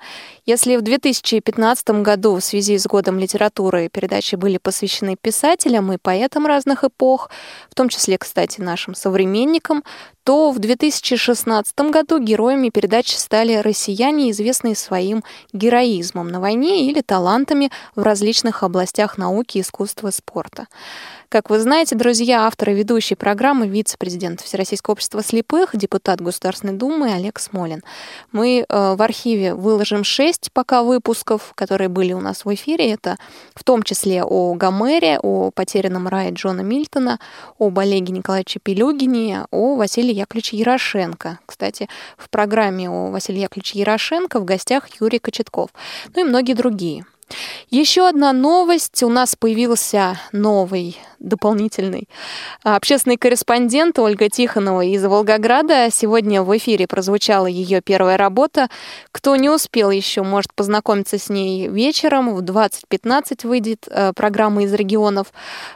Если 0.46 0.76
в 0.76 0.82
2015 0.82 2.02
году 2.02 2.36
в 2.36 2.40
связи 2.44 2.78
с 2.78 2.86
годом 2.86 3.18
литературы 3.18 3.88
передачи 3.88 4.34
были 4.34 4.58
посвящены 4.58 5.16
писателям 5.20 5.92
и 5.92 5.98
поэтам 5.98 6.46
разных 6.46 6.84
эпох, 6.84 7.30
в 7.70 7.74
том 7.74 7.88
числе, 7.88 8.18
кстати, 8.18 8.60
нашим 8.60 8.94
современникам, 8.94 9.84
то 10.24 10.50
в 10.50 10.58
2016 10.58 11.78
году 11.90 12.18
героями 12.18 12.70
передачи 12.70 13.14
стали 13.14 13.56
россияне, 13.56 14.30
известные 14.30 14.74
своим 14.74 15.22
героизмом 15.52 16.28
на 16.28 16.40
войне 16.40 16.88
или 16.90 17.02
талантами 17.02 17.70
в 17.94 18.02
различных 18.02 18.62
областях 18.62 19.18
науки, 19.18 19.60
искусства 19.60 20.10
спорта. 20.10 20.66
Как 21.34 21.50
вы 21.50 21.58
знаете, 21.58 21.96
друзья, 21.96 22.46
автор 22.46 22.70
и 22.70 22.74
ведущий 22.74 23.16
программы 23.16 23.66
вице-президент 23.66 24.40
Всероссийского 24.40 24.92
общества 24.92 25.20
слепых, 25.20 25.74
депутат 25.74 26.20
Государственной 26.20 26.74
Думы 26.74 27.12
Олег 27.12 27.40
Смолин. 27.40 27.82
Мы 28.30 28.64
э, 28.68 28.94
в 28.94 29.02
архиве 29.02 29.54
выложим 29.56 30.04
шесть 30.04 30.50
пока 30.52 30.84
выпусков, 30.84 31.52
которые 31.56 31.88
были 31.88 32.12
у 32.12 32.20
нас 32.20 32.44
в 32.44 32.54
эфире. 32.54 32.92
Это 32.92 33.16
в 33.56 33.64
том 33.64 33.82
числе 33.82 34.22
о 34.22 34.54
Гомере, 34.54 35.18
о 35.18 35.50
потерянном 35.50 36.06
рае 36.06 36.30
Джона 36.30 36.60
Мильтона, 36.60 37.18
об 37.58 37.76
Олеге 37.80 38.12
Николаевиче 38.12 38.60
Пелюгине, 38.62 39.46
о 39.50 39.74
Василии 39.74 40.14
Яковлевиче 40.14 40.58
Ярошенко. 40.58 41.40
Кстати, 41.46 41.88
в 42.16 42.30
программе 42.30 42.88
о 42.88 43.10
Василии 43.10 43.40
Яковлевиче 43.40 43.80
Ярошенко 43.80 44.38
в 44.38 44.44
гостях 44.44 44.86
Юрий 45.00 45.18
Кочетков. 45.18 45.70
Ну 46.14 46.20
и 46.20 46.28
многие 46.28 46.54
другие. 46.54 47.04
Еще 47.70 48.06
одна 48.08 48.32
новость. 48.32 49.02
У 49.02 49.08
нас 49.08 49.36
появился 49.36 50.18
новый 50.32 50.96
дополнительный 51.24 52.08
общественный 52.62 53.16
корреспондент 53.16 53.98
Ольга 53.98 54.28
Тихонова 54.28 54.84
из 54.84 55.04
Волгограда. 55.04 55.88
Сегодня 55.90 56.42
в 56.42 56.56
эфире 56.56 56.86
прозвучала 56.86 57.46
ее 57.46 57.80
первая 57.80 58.16
работа. 58.16 58.68
Кто 59.12 59.36
не 59.36 59.50
успел 59.50 59.90
еще, 59.90 60.22
может 60.22 60.54
познакомиться 60.54 61.18
с 61.18 61.28
ней 61.28 61.68
вечером. 61.68 62.34
В 62.34 62.40
20.15 62.40 63.46
выйдет 63.46 63.86
э, 63.88 64.12
программа 64.14 64.64
из 64.64 64.72
регионов. 64.72 65.32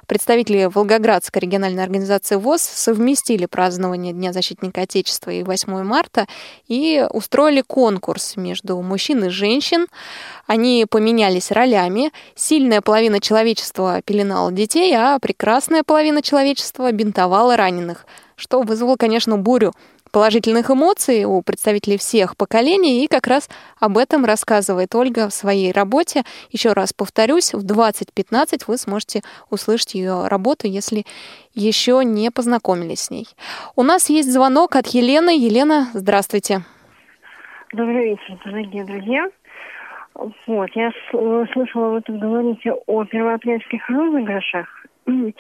Представители 0.07 0.71
Волгоградской 0.73 1.41
региональной 1.41 1.83
организации 1.83 2.37
ВОЗ 2.37 2.63
совместили 2.63 3.47
празднование 3.47 4.13
Дня 4.13 4.33
защитника 4.33 4.83
Отечества 4.83 5.31
и 5.31 5.43
8 5.43 5.83
марта 5.83 6.27
и 6.67 7.07
устроили 7.11 7.61
конкурс 7.61 8.37
между 8.37 8.81
мужчин 8.81 9.25
и 9.25 9.29
женщин. 9.29 9.87
Они 10.47 10.87
поменялись 10.89 11.51
ролями. 11.51 12.13
Сильная 12.35 12.81
половина 12.81 13.21
человечества 13.21 14.01
пеленала 14.05 14.51
детей, 14.51 14.95
а 14.97 15.19
прекрасная 15.19 15.38
половина 15.85 16.20
человечества 16.20 16.90
бинтовала 16.90 17.57
раненых, 17.57 18.07
что 18.37 18.61
вызвало, 18.62 18.96
конечно, 18.96 19.38
бурю 19.38 19.72
положительных 20.11 20.70
эмоций 20.70 21.24
у 21.27 21.42
представителей 21.42 21.96
всех 21.98 22.37
поколений, 22.37 23.05
и 23.05 23.09
как 23.09 23.27
раз 23.27 23.48
об 23.79 23.98
этом 23.98 24.24
рассказывает 24.24 24.94
Ольга 24.94 25.29
в 25.29 25.35
своей 25.35 25.70
работе. 25.70 26.24
Еще 26.51 26.72
раз 26.72 26.92
повторюсь, 26.92 27.53
в 27.55 27.64
20.15 27.64 28.64
вы 28.66 28.79
сможете 28.79 29.22
услышать 29.51 29.94
ее 29.94 30.27
работу, 30.27 30.66
если 30.66 31.05
еще 31.55 32.01
не 32.05 32.31
познакомились 32.31 33.03
с 33.03 33.11
ней. 33.11 33.29
У 33.77 33.83
нас 33.83 34.09
есть 34.09 34.33
звонок 34.33 34.77
от 34.77 34.88
Елены. 34.88 35.38
Елена, 35.38 35.88
здравствуйте. 35.92 36.62
Добрый 37.72 38.11
вечер, 38.11 38.38
дорогие 38.44 38.85
друзья. 38.85 39.29
Вот, 40.14 40.70
я 40.74 40.90
с- 40.90 41.53
слышала, 41.53 41.90
вы 41.90 42.01
тут 42.01 42.18
говорите 42.18 42.72
о 42.87 43.05
первоапрельских 43.05 43.88
розыгрышах. 43.88 44.66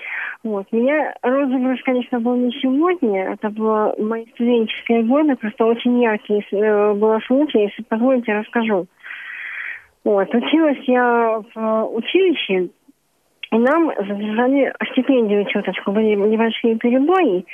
Вот, 0.44 0.66
меня 0.72 1.14
розыгрыш, 1.22 1.82
конечно, 1.82 2.20
был 2.20 2.36
не 2.36 2.52
сегодня, 2.52 3.32
это 3.32 3.50
было 3.50 3.94
мои 3.98 4.24
студенческие 4.34 5.02
годы, 5.02 5.36
просто 5.36 5.64
очень 5.64 6.00
яркий 6.02 6.44
э, 6.52 6.94
был 6.94 7.20
случай, 7.22 7.62
если 7.62 7.82
позволите, 7.82 8.38
расскажу. 8.38 8.86
Вот, 10.04 10.32
училась 10.32 10.82
я 10.86 11.42
в 11.54 11.84
училище, 11.92 12.68
и 13.50 13.58
нам 13.58 13.90
задержали 13.96 14.72
стипендию 14.92 15.44
чуточку, 15.46 15.92
были 15.92 16.14
небольшие 16.14 16.76
перебои. 16.76 17.44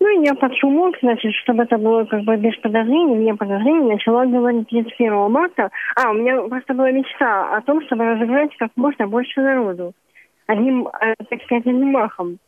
Ну, 0.00 0.20
и 0.20 0.26
я 0.26 0.34
под 0.34 0.54
шумок, 0.56 0.96
значит, 1.00 1.32
чтобы 1.34 1.62
это 1.62 1.78
было 1.78 2.04
как 2.04 2.22
бы 2.22 2.36
без 2.36 2.56
подозрений, 2.56 3.16
вне 3.16 3.34
подозрений, 3.34 3.92
начала 3.92 4.26
говорить 4.26 4.68
31 4.68 5.30
марта. 5.30 5.70
А, 5.94 6.10
у 6.10 6.14
меня 6.14 6.40
просто 6.42 6.74
была 6.74 6.90
мечта 6.90 7.56
о 7.56 7.60
том, 7.62 7.80
чтобы 7.82 8.04
разыграть 8.04 8.50
как 8.58 8.70
можно 8.74 9.06
больше 9.06 9.40
народу. 9.40 9.92
Одним, 10.46 10.88
э, 10.88 11.14
так 11.28 11.42
сказать, 11.42 11.66
одним 11.66 11.92
махом. 11.92 12.38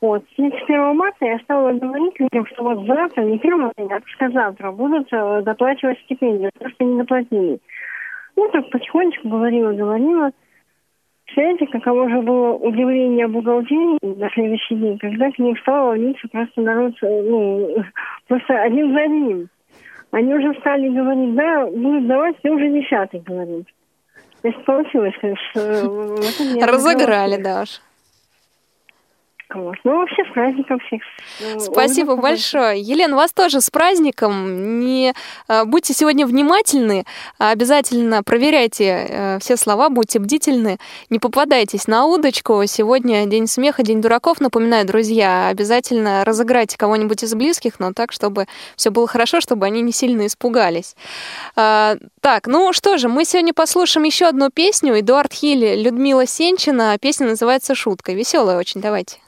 Вот, 0.00 0.24
с 0.32 0.36
31 0.36 0.96
марта 0.96 1.26
я 1.26 1.38
стала 1.40 1.72
говорить 1.72 2.18
людям, 2.18 2.46
что 2.46 2.62
вот 2.62 2.86
завтра, 2.86 3.22
не 3.22 3.36
1 3.36 3.64
апреля, 3.64 3.96
а 3.96 4.00
только 4.00 4.30
завтра 4.32 4.72
будут 4.72 5.12
э, 5.12 5.42
доплачивать 5.42 5.98
стипендию, 6.00 6.50
просто 6.58 6.84
не 6.84 6.98
доплатили. 6.98 7.60
Ну, 8.36 8.48
так 8.48 8.70
потихонечку 8.70 9.28
говорила, 9.28 9.72
говорила. 9.72 10.30
Знаете, 11.34 11.66
каково 11.66 12.08
же 12.08 12.22
было 12.22 12.54
удивление 12.54 13.28
бухгалтерии 13.28 13.98
на 14.02 14.30
следующий 14.30 14.74
день, 14.76 14.98
когда 14.98 15.30
к 15.30 15.38
ним 15.38 15.56
стало 15.58 15.92
литься 15.92 16.26
просто 16.32 16.62
народ, 16.62 16.94
э, 17.02 17.22
ну, 17.22 17.84
просто 18.28 18.62
один 18.62 18.94
за 18.94 19.02
одним. 19.02 19.48
Они 20.12 20.34
уже 20.34 20.54
стали 20.60 20.88
говорить, 20.88 21.34
да, 21.34 21.66
будут 21.66 22.06
давать, 22.06 22.36
ты 22.42 22.50
уже 22.50 22.68
десятый 22.70 23.20
говорит. 23.20 23.66
Разыграли, 26.66 27.36
хотела 27.36 27.42
Даш. 27.42 27.80
Вот. 29.54 29.76
Ну, 29.84 29.98
вообще, 29.98 30.22
с 30.24 30.32
праздником 30.32 30.78
всех. 30.80 31.02
э, 31.40 31.58
Спасибо 31.58 32.12
отдыха 32.12 32.22
большое. 32.28 32.80
Елена, 32.80 33.16
вас 33.16 33.32
тоже 33.32 33.60
с 33.60 33.70
праздником. 33.70 34.78
Не 34.80 35.14
э, 35.48 35.64
будьте 35.64 35.92
сегодня 35.92 36.26
внимательны, 36.26 37.04
а 37.38 37.50
обязательно 37.50 38.22
проверяйте 38.22 39.06
э, 39.08 39.38
все 39.40 39.56
слова, 39.56 39.88
будьте 39.88 40.18
бдительны, 40.18 40.78
не 41.10 41.18
попадайтесь 41.18 41.86
на 41.86 42.04
удочку. 42.06 42.62
Сегодня 42.66 43.26
день 43.26 43.46
смеха, 43.46 43.82
день 43.82 44.00
дураков. 44.00 44.40
Напоминаю, 44.40 44.86
друзья, 44.86 45.48
обязательно 45.48 46.24
разыграйте 46.24 46.76
кого-нибудь 46.78 47.22
из 47.22 47.34
близких, 47.34 47.80
но 47.80 47.92
так, 47.92 48.12
чтобы 48.12 48.46
все 48.76 48.90
было 48.90 49.06
хорошо, 49.06 49.40
чтобы 49.40 49.66
они 49.66 49.82
не 49.82 49.92
сильно 49.92 50.26
испугались. 50.26 50.94
А, 51.56 51.96
Так, 52.20 52.46
ну 52.46 52.72
что 52.72 52.98
же, 52.98 53.08
мы 53.08 53.24
сегодня 53.24 53.52
послушаем 53.54 54.04
еще 54.04 54.26
одну 54.26 54.50
песню. 54.50 54.98
Эдуард 55.00 55.32
Хилли, 55.32 55.74
Людмила 55.82 56.26
Сенчина. 56.26 56.96
Песня 57.00 57.26
называется 57.26 57.74
«Шутка». 57.74 58.12
Веселая 58.12 58.58
очень, 58.58 58.80
давайте. 58.80 59.18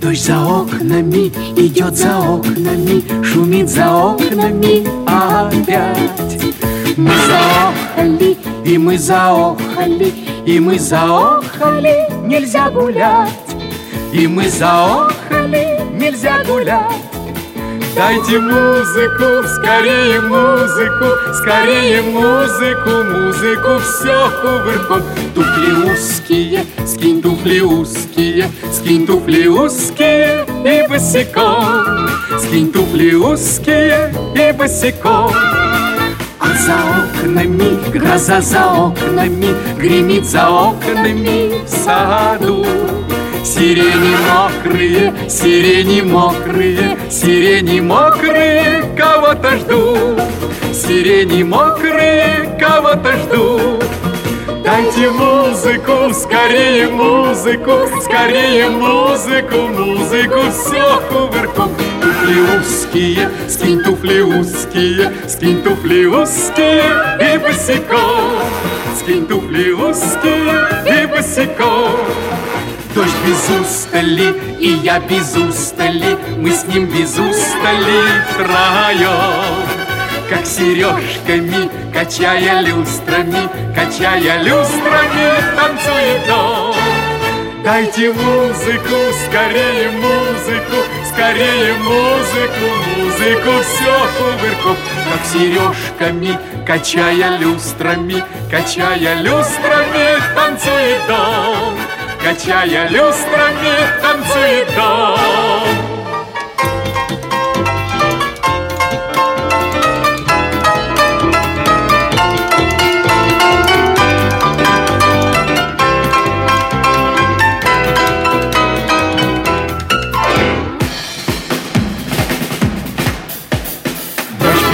Дождь 0.00 0.24
за 0.24 0.40
окнами, 0.40 1.28
идет 1.56 1.96
за 1.96 2.18
окнами, 2.18 3.02
шумит 3.22 3.68
за 3.68 3.92
окнами 3.92 4.86
опять. 5.06 6.54
Мы 6.96 7.12
заохали, 7.26 8.36
и 8.64 8.78
мы 8.78 8.96
заохали, 8.96 10.12
и 10.46 10.60
мы 10.60 10.78
заохали, 10.78 12.08
нельзя 12.22 12.70
гулять. 12.70 13.30
И 14.14 14.26
мы 14.26 14.48
заохали, 14.48 15.80
нельзя 15.92 16.42
гулять. 16.44 17.13
Дайте 17.94 18.40
музыку, 18.40 19.46
скорее 19.54 20.20
музыку, 20.20 21.04
скорее 21.32 22.02
музыку, 22.02 23.04
музыку, 23.04 23.78
все 23.78 24.30
кувырком. 24.42 25.02
Туфли 25.32 25.92
узкие, 25.92 26.64
скинь 26.84 27.22
туфли 27.22 27.60
узкие, 27.60 28.50
скинь 28.72 29.06
туфли 29.06 29.46
узкие 29.46 30.44
и 30.64 30.88
босиком. 30.88 32.08
Скинь 32.40 32.72
туфли 32.72 33.14
узкие 33.14 34.12
и 34.34 34.52
босиком. 34.52 35.32
А 36.40 36.46
за 36.46 36.74
окнами, 36.74 37.78
гроза 37.92 38.40
за 38.40 38.72
окнами, 38.72 39.54
гремит 39.78 40.26
за 40.26 40.50
окнами 40.50 41.64
в 41.64 41.68
саду. 41.68 42.66
Сирени 43.44 44.16
мокрые, 44.26 45.14
сирени 45.28 46.00
мокрые, 46.00 46.96
сирени 47.10 47.78
мокрые, 47.78 48.90
кого-то 48.96 49.58
жду. 49.58 49.96
Сирени 50.72 51.42
мокрые, 51.42 52.56
кого-то 52.58 53.12
жду. 53.18 53.60
Дайте 54.64 55.10
музыку, 55.10 56.14
скорее 56.14 56.88
музыку, 56.88 57.86
скорее 58.02 58.70
музыку, 58.70 59.58
музыку, 59.68 60.40
все 60.50 61.02
кувырком. 61.10 61.70
Туфли 62.00 62.40
узкие, 62.58 63.30
скинь 63.46 63.82
туфли 63.82 64.20
узкие, 64.22 65.12
скинь 65.28 65.62
туфли 65.62 66.06
узкие 66.06 66.82
и 67.20 67.36
босиком. 67.36 68.40
Скинь 68.98 69.26
туфли 69.26 69.72
узкие 69.72 71.02
и 71.02 71.06
босиком. 71.08 71.90
Без 73.26 73.48
устали, 73.48 74.34
и 74.60 74.68
я 74.84 75.00
без 75.00 75.34
устали, 75.34 76.18
мы 76.36 76.50
с 76.50 76.64
ним 76.66 76.84
без 76.86 77.12
устали 77.12 78.02
втроем. 78.28 79.66
Как 80.28 80.44
сережками, 80.44 81.70
качая 81.92 82.60
люстрами, 82.60 83.48
качая 83.74 84.42
люстрами, 84.42 85.56
танцует 85.56 86.30
он. 86.30 86.74
Дайте 87.64 88.12
музыку, 88.12 88.96
скорее 89.24 89.90
музыку, 89.92 90.84
скорее 91.10 91.72
музыку, 91.78 92.66
музыку, 92.98 93.64
все 93.64 94.08
кувырком, 94.18 94.76
как 95.10 95.24
сережками, 95.32 96.38
качая 96.66 97.38
люстрами, 97.38 98.22
качая 98.50 99.22
люстрами, 99.22 100.20
танцует 100.34 101.08
он. 101.08 101.93
Качая 102.24 102.88
люстрами, 102.88 104.00
танцует 104.00 104.74
дом. 104.74 105.18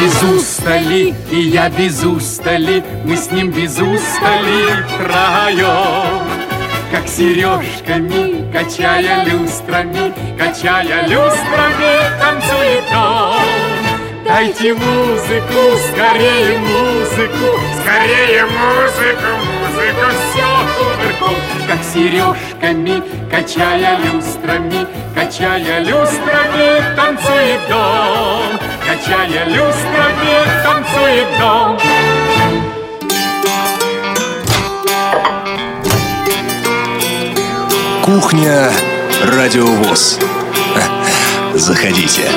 Без 0.01 0.23
устали, 0.23 1.15
и 1.33 1.41
я 1.49 1.69
без 1.69 2.05
устали, 2.05 2.85
мы 3.05 3.17
с 3.17 3.33
ним 3.33 3.51
без 3.51 3.73
устали 3.73 4.85
втроем. 4.87 6.30
Как 6.91 7.07
сережками, 7.07 8.51
качая 8.53 9.25
люстрами, 9.25 10.13
качая 10.37 11.07
люстрами, 11.07 12.19
танцует 12.21 12.85
он. 12.93 13.91
Дайте 14.25 14.75
музыку, 14.75 15.79
скорее 15.89 16.59
музыку, 16.59 17.61
скорее 17.81 18.45
музыку, 18.45 19.31
музыку, 19.47 20.07
все 20.31 20.49
кувырком. 20.77 21.37
Как 21.69 21.79
сережками, 21.85 23.03
качая 23.31 23.97
люстрами, 23.99 24.87
качая 25.15 25.81
люстрами, 25.81 26.97
танцует 26.97 27.61
дом. 27.69 28.59
Качая 28.85 29.45
люстрами, 29.47 30.65
танцует 30.65 31.29
дом. 31.39 32.30
Кухня 38.11 38.73
Радиовоз. 39.23 40.19
Заходите. 41.55 42.29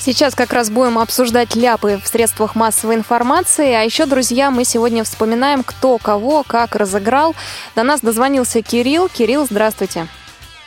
Сейчас 0.00 0.34
как 0.34 0.52
раз 0.52 0.70
будем 0.70 0.98
обсуждать 0.98 1.54
ляпы 1.54 2.00
в 2.02 2.08
средствах 2.08 2.56
массовой 2.56 2.96
информации. 2.96 3.72
А 3.72 3.82
еще, 3.82 4.06
друзья, 4.06 4.50
мы 4.50 4.64
сегодня 4.64 5.04
вспоминаем, 5.04 5.62
кто 5.62 5.98
кого 5.98 6.42
как 6.42 6.74
разыграл. 6.74 7.36
До 7.76 7.84
нас 7.84 8.00
дозвонился 8.00 8.60
Кирилл. 8.60 9.08
Кирилл, 9.08 9.46
здравствуйте. 9.46 10.08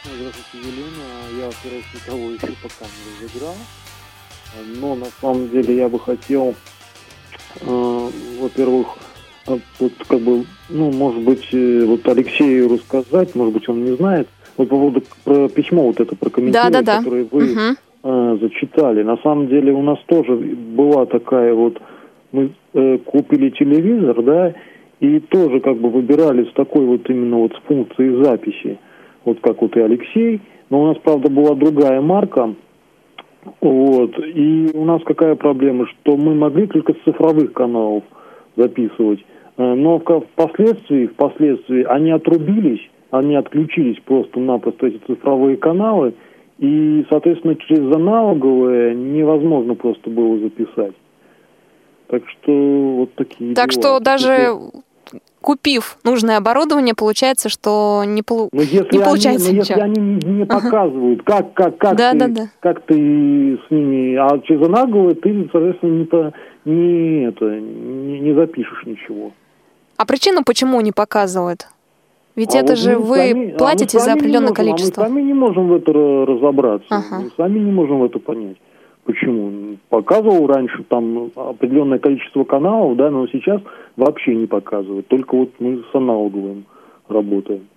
Здравствуйте, 0.06 0.70
Елена. 0.70 1.42
Я, 1.42 1.46
во-первых, 1.48 1.86
никого 1.94 2.30
еще 2.30 2.56
пока 2.64 2.86
не 2.86 3.28
разыграл. 3.28 3.56
Но 4.78 4.96
на 4.96 5.08
самом 5.20 5.50
деле 5.50 5.76
я 5.76 5.90
бы 5.90 6.00
хотел, 6.00 6.56
э, 7.60 8.12
во-первых, 8.40 8.96
вот 9.48 9.92
как 10.08 10.20
бы, 10.20 10.44
ну, 10.70 10.92
может 10.92 11.24
быть, 11.24 11.48
э, 11.54 11.86
вот 11.86 12.08
Алексею 12.08 12.70
рассказать, 12.70 13.36
может 13.36 13.54
быть, 13.54 13.68
он 13.70 13.84
не 13.86 13.96
знает. 13.96 14.28
Вот 14.58 14.70
по 14.70 14.76
поводу 14.76 15.04
про 15.24 15.48
письмо 15.50 15.84
вот 15.84 16.00
это 16.00 16.16
прокомментировать, 16.16 16.74
Да-да-да. 16.74 16.98
которое 17.00 17.28
вы 17.32 17.44
Мгм. 17.44 17.78
э, 18.04 18.38
зачитали. 18.42 19.04
На 19.04 19.18
самом 19.18 19.48
деле 19.48 19.72
у 19.74 19.82
нас 19.82 20.00
тоже 20.08 20.36
была 20.36 21.06
такая 21.06 21.54
вот, 21.54 21.80
мы 22.32 22.52
э, 22.74 22.98
купили 23.00 23.50
телевизор, 23.50 24.22
да, 24.24 24.54
и 25.00 25.20
тоже 25.20 25.60
как 25.60 25.78
бы 25.78 25.90
выбирали 25.90 26.46
с 26.46 26.54
такой 26.54 26.86
вот 26.86 27.10
именно 27.10 27.38
вот 27.38 27.54
с 27.54 27.68
функцией 27.68 28.24
записи, 28.24 28.80
вот 29.26 29.40
как 29.42 29.62
вот 29.62 29.76
и 29.78 29.80
Алексей, 29.80 30.42
но 30.70 30.82
у 30.82 30.88
нас, 30.88 30.98
правда, 31.04 31.30
была 31.30 31.54
другая 31.56 32.02
марка, 32.02 32.54
вот, 33.62 34.20
и 34.20 34.72
у 34.74 34.84
нас 34.86 35.02
какая 35.06 35.36
проблема, 35.36 35.88
что 35.88 36.18
мы 36.18 36.34
могли 36.36 36.68
только 36.68 36.94
с 36.94 36.98
цифровых 37.06 37.54
каналов 37.54 38.04
записывать, 38.56 39.24
но 39.58 39.98
в- 40.00 40.22
впоследствии, 40.34 41.08
впоследствии 41.08 41.84
они 41.84 42.12
отрубились, 42.12 42.82
они 43.12 43.36
отключились 43.36 44.00
просто-напросто 44.06 44.88
эти 44.88 45.00
цифровые 45.08 45.58
каналы, 45.58 46.14
и, 46.60 47.06
соответственно, 47.10 47.56
через 47.56 47.94
аналоговые 47.96 48.96
невозможно 48.96 49.76
просто 49.76 50.10
было 50.10 50.40
записать. 50.40 50.94
Так 52.08 52.24
что 52.30 52.52
вот 52.52 53.14
такие 53.16 53.54
Так 53.54 53.70
дела. 53.70 53.82
что 53.82 54.00
даже 54.00 54.54
купив 55.42 55.98
нужное 56.04 56.38
оборудование, 56.38 56.94
получается, 56.96 57.48
что 57.50 58.04
не, 58.06 58.22
полу- 58.22 58.50
Но 58.52 58.62
если, 58.62 58.98
не 58.98 59.04
получается 59.04 59.50
они, 59.50 59.58
но 59.58 59.62
если 59.64 59.74
ничего. 59.74 59.84
они 59.86 60.02
не 60.26 60.38
не 60.40 60.46
показывают, 60.46 61.24
как, 61.24 61.54
как, 61.54 61.78
как, 61.78 61.98
Да, 61.98 62.12
ты, 62.12 62.18
да, 62.20 62.28
да. 62.28 62.42
как 62.60 62.82
ты 62.86 62.96
с 62.96 63.72
ними, 63.72 64.16
а 64.16 64.40
через 64.40 64.66
аналоговые 64.68 65.16
ты, 65.16 65.48
соответственно, 65.52 66.00
не, 66.00 66.06
по- 66.06 66.34
не, 66.66 67.28
это, 67.28 67.46
не, 67.60 68.20
не 68.20 68.34
запишешь 68.34 68.84
ничего. 68.86 69.32
А 69.98 70.06
причину 70.06 70.44
почему 70.44 70.80
не 70.82 70.92
показывают? 70.92 71.68
Ведь 72.36 72.54
А 72.56 72.60
это 72.60 72.74
вот 72.74 72.78
же 72.78 72.98
вы 73.00 73.18
сами- 73.18 73.52
а 73.52 73.58
платите 73.58 73.98
за 73.98 74.06
сами 74.06 74.14
не 74.16 74.20
определенное 74.20 74.50
можем, 74.50 74.56
количество. 74.56 75.04
А 75.04 75.10
мы 75.10 75.16
сами 75.16 75.24
не 75.28 75.34
можем 75.34 75.68
в 75.70 75.74
это 75.74 75.92
ра- 75.92 76.26
разобраться. 76.26 76.88
Ага. 76.90 77.20
Мы 77.24 77.32
сами 77.36 77.60
не 77.60 77.72
можем 77.72 78.00
в 78.00 78.06
это 78.06 78.20
понять. 78.20 78.58
Почему? 79.06 79.78
Показывал 79.90 80.46
раньше 80.48 80.84
там 80.84 81.32
определенное 81.36 81.98
количество 81.98 82.44
каналов, 82.44 82.96
да, 82.98 83.10
но 83.10 83.26
сейчас 83.28 83.62
вообще 83.96 84.36
не 84.36 84.46
показывает. 84.46 85.08
Только 85.08 85.36
вот 85.36 85.50
мы 85.60 85.84
с 85.92 85.96
аналоговым 85.96 86.66
работаем. 87.08 87.68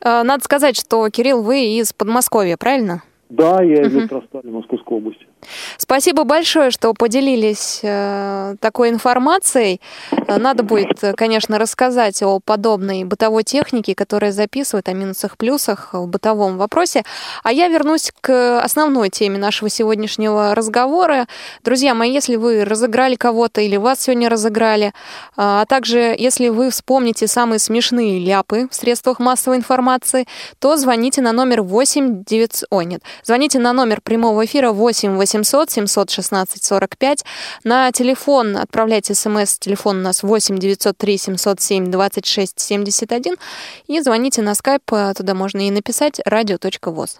Э, 0.00 0.22
Надо 0.22 0.42
сказать, 0.44 0.76
что, 0.76 1.08
Кирилл, 1.10 1.42
вы 1.42 1.64
из 1.76 1.92
Подмосковья, 1.92 2.56
правильно? 2.56 3.02
Да, 3.28 3.62
я 3.62 3.82
из 3.82 3.94
Электростали 3.94 4.48
Московской 4.48 4.96
области. 4.98 5.26
Спасибо 5.76 6.24
большое, 6.24 6.70
что 6.70 6.92
поделились 6.94 7.80
э, 7.82 8.54
такой 8.60 8.90
информацией. 8.90 9.80
Э, 10.10 10.38
Надо 10.38 10.62
будет, 10.62 11.02
э, 11.02 11.12
конечно, 11.14 11.58
рассказать 11.58 12.22
о 12.22 12.40
подобной 12.40 13.04
бытовой 13.04 13.42
технике, 13.42 13.94
которая 13.94 14.32
записывает 14.32 14.88
о 14.88 14.92
минусах, 14.92 15.36
плюсах 15.36 15.90
в 15.92 16.06
бытовом 16.06 16.58
вопросе. 16.58 17.04
А 17.42 17.52
я 17.52 17.68
вернусь 17.68 18.12
к 18.20 18.60
основной 18.60 19.10
теме 19.10 19.38
нашего 19.38 19.68
сегодняшнего 19.68 20.54
разговора. 20.54 21.26
Друзья 21.64 21.94
мои, 21.94 22.12
если 22.12 22.36
вы 22.36 22.64
разыграли 22.64 23.16
кого-то 23.16 23.60
или 23.60 23.76
вас 23.76 24.00
сегодня 24.00 24.28
разыграли, 24.28 24.92
а 25.36 25.64
также 25.66 26.14
если 26.18 26.48
вы 26.48 26.70
вспомните 26.70 27.26
самые 27.26 27.58
смешные 27.58 28.18
ляпы 28.18 28.68
в 28.70 28.74
средствах 28.74 29.18
массовой 29.18 29.56
информации, 29.56 30.26
то 30.58 30.76
звоните 30.76 31.20
на 31.22 31.32
номер 31.32 31.62
8 31.62 32.24
900... 32.24 32.68
Ой, 32.70 32.84
нет. 32.84 33.02
Звоните 33.24 33.58
на 33.58 33.72
номер 33.72 34.00
прямого 34.00 34.44
эфира 34.44 34.72
8 34.72 35.16
800 35.32 35.70
716 35.70 36.64
45. 36.64 37.24
На 37.64 37.90
телефон 37.92 38.56
отправляйте 38.56 39.14
смс. 39.14 39.58
Телефон 39.58 39.98
у 39.98 40.02
нас 40.02 40.22
8 40.22 40.58
903 40.58 41.18
707 41.18 41.90
26 41.90 42.60
71. 42.60 43.34
И 43.86 44.00
звоните 44.00 44.42
на 44.42 44.54
скайп. 44.54 44.92
э, 44.92 45.14
Туда 45.16 45.34
можно 45.34 45.66
и 45.66 45.70
написать 45.70 46.20
radio.voz. 46.26 47.18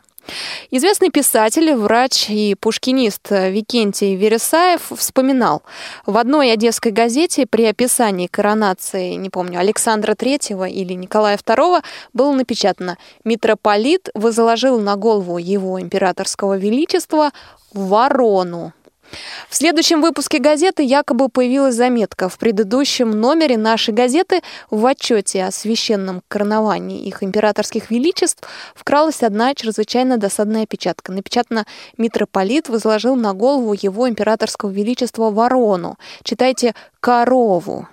Известный 0.71 1.11
писатель, 1.11 1.75
врач 1.75 2.31
и 2.31 2.55
пушкинист 2.59 3.31
Викентий 3.31 4.15
Вересаев 4.15 4.93
вспоминал, 4.97 5.63
в 6.07 6.17
одной 6.17 6.53
одесской 6.53 6.93
газете 6.93 7.47
при 7.47 7.65
описании 7.65 8.27
коронации, 8.27 9.15
не 9.15 9.31
помню, 9.31 9.59
Александра 9.59 10.13
III 10.13 10.71
или 10.71 10.95
Николая 10.95 11.37
II 11.37 11.83
было 12.13 12.33
напечатано 12.33 12.99
«Митрополит 13.25 14.09
возложил 14.15 14.81
на 14.81 14.97
голову 14.97 15.39
его 15.39 15.81
императорского 15.81 16.57
величества 16.57 17.33
ворону». 17.73 18.73
В 19.49 19.55
следующем 19.55 20.01
выпуске 20.01 20.39
газеты 20.39 20.83
якобы 20.83 21.29
появилась 21.29 21.75
заметка. 21.75 22.29
В 22.29 22.39
предыдущем 22.39 23.11
номере 23.11 23.57
нашей 23.57 23.95
газеты 23.95 24.43
в 24.71 24.85
отчете 24.87 25.45
о 25.45 25.51
священном 25.51 26.23
короновании 26.29 27.05
их 27.05 27.23
императорских 27.23 27.91
величеств 27.91 28.49
вкралась 28.75 29.23
одна 29.23 29.55
чрезвычайно 29.55 30.19
досадная 30.19 30.65
опечатка. 30.65 31.13
Напечатано 31.13 31.67
«Митрополит 31.99 32.69
возложил 32.69 33.17
на 33.17 33.33
голову 33.35 33.75
его 33.75 34.09
императорского 34.09 34.71
величества 34.71 35.31
ворону». 35.31 35.99
Читайте 36.23 36.75
«корову». 37.01 37.89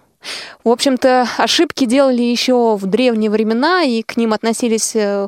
В 0.63 0.69
общем-то, 0.69 1.27
ошибки 1.38 1.86
делали 1.86 2.21
еще 2.21 2.75
в 2.75 2.86
древние 2.86 3.29
времена, 3.29 3.84
и 3.84 4.01
к 4.01 4.17
ним 4.17 4.34
относились 4.34 4.95
э, 4.95 5.27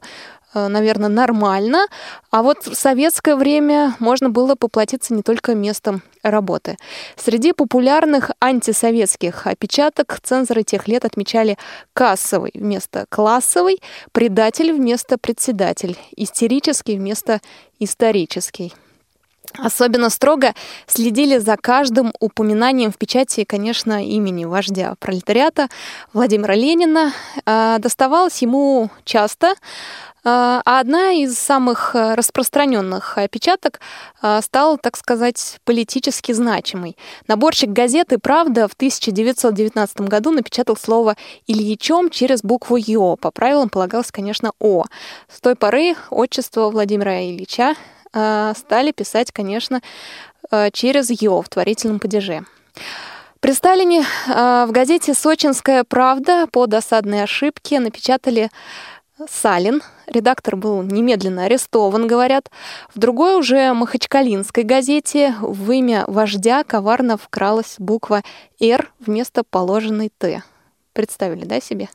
наверное, 0.54 1.10
нормально. 1.10 1.88
А 2.30 2.44
вот 2.44 2.66
в 2.66 2.76
советское 2.76 3.36
время 3.36 3.96
можно 4.00 4.30
было 4.30 4.56
поплатиться 4.56 5.14
не 5.14 5.24
только 5.24 5.56
местом 5.56 6.02
работы. 6.24 6.78
Среди 7.16 7.54
популярных 7.54 8.32
антисоветских 8.40 9.48
опечаток 9.48 10.20
цензоры 10.22 10.64
тех 10.64 10.88
лет 10.88 11.06
отмечали 11.06 11.58
кассовый 11.94 12.52
вместо 12.54 13.06
классовый, 13.10 13.82
предатель 14.12 14.74
вместо 14.74 15.18
председатель, 15.18 15.98
истерический 16.16 16.98
вместо 16.98 17.40
исторический. 17.80 18.74
Особенно 19.58 20.10
строго 20.10 20.54
следили 20.88 21.38
за 21.38 21.58
каждым 21.58 22.14
упоминанием 22.20 22.92
в 22.92 22.98
печати, 22.98 23.44
конечно, 23.44 24.06
имени 24.06 24.46
вождя 24.46 24.96
пролетариата 25.00 25.68
Владимира 26.14 26.56
Ленина. 26.56 27.12
А, 27.46 27.80
Доставалось 27.80 28.42
ему 28.42 28.90
часто, 29.04 29.56
а 30.24 30.62
одна 30.66 31.14
из 31.14 31.38
самых 31.38 31.96
э, 31.96 32.14
распространенных 32.14 33.18
опечаток 33.18 33.80
а, 34.22 34.42
стала, 34.44 34.78
так 34.78 34.96
сказать, 34.96 35.60
политически 35.66 36.32
значимой. 36.32 36.96
Наборщик 37.28 37.72
газеты 37.72 38.20
«Правда» 38.20 38.68
в 38.68 38.74
1919 38.74 40.02
году 40.02 40.30
напечатал 40.30 40.78
слово 40.78 41.16
«Ильичом» 41.48 42.12
через 42.12 42.44
букву 42.44 42.76
«Ё». 42.76 43.16
По 43.16 43.32
правилам 43.32 43.70
полагалось, 43.70 44.12
конечно, 44.12 44.52
«О». 44.60 44.86
С 45.28 45.42
той 45.42 45.56
поры 45.56 45.96
отчество 46.12 46.70
Владимира 46.70 47.20
Ильича 47.20 47.72
а, 47.72 47.76
стали 48.14 48.92
писать, 48.92 49.32
конечно, 49.32 49.82
а, 50.50 50.70
через 50.72 51.10
«Ё» 51.10 51.42
в 51.42 51.50
творительном 51.50 52.00
падеже. 52.00 52.44
При 53.40 53.54
Сталине 53.54 54.06
а, 54.28 54.66
в 54.66 54.72
газете 54.72 55.14
«Сочинская 55.14 55.84
правда» 55.84 56.48
по 56.52 56.68
досадной 56.68 57.24
ошибке 57.24 57.80
напечатали 57.80 58.52
Салин. 59.30 59.82
Редактор 60.08 60.58
был 60.58 60.82
немедленно 60.82 61.46
арестован, 61.46 62.08
говорят. 62.08 62.50
В 62.94 63.00
другой 63.00 63.38
уже 63.38 63.74
махачкалинской 63.74 64.64
газете 64.64 65.36
в 65.42 65.72
имя 65.72 66.04
вождя 66.08 66.64
коварно 66.64 67.18
вкралась 67.18 67.76
буква 67.78 68.24
«Р» 68.60 68.92
вместо 69.00 69.44
положенной 69.44 70.12
«Т». 70.18 70.44
Представили, 70.94 71.46
да, 71.46 71.62
себе? 71.62 71.88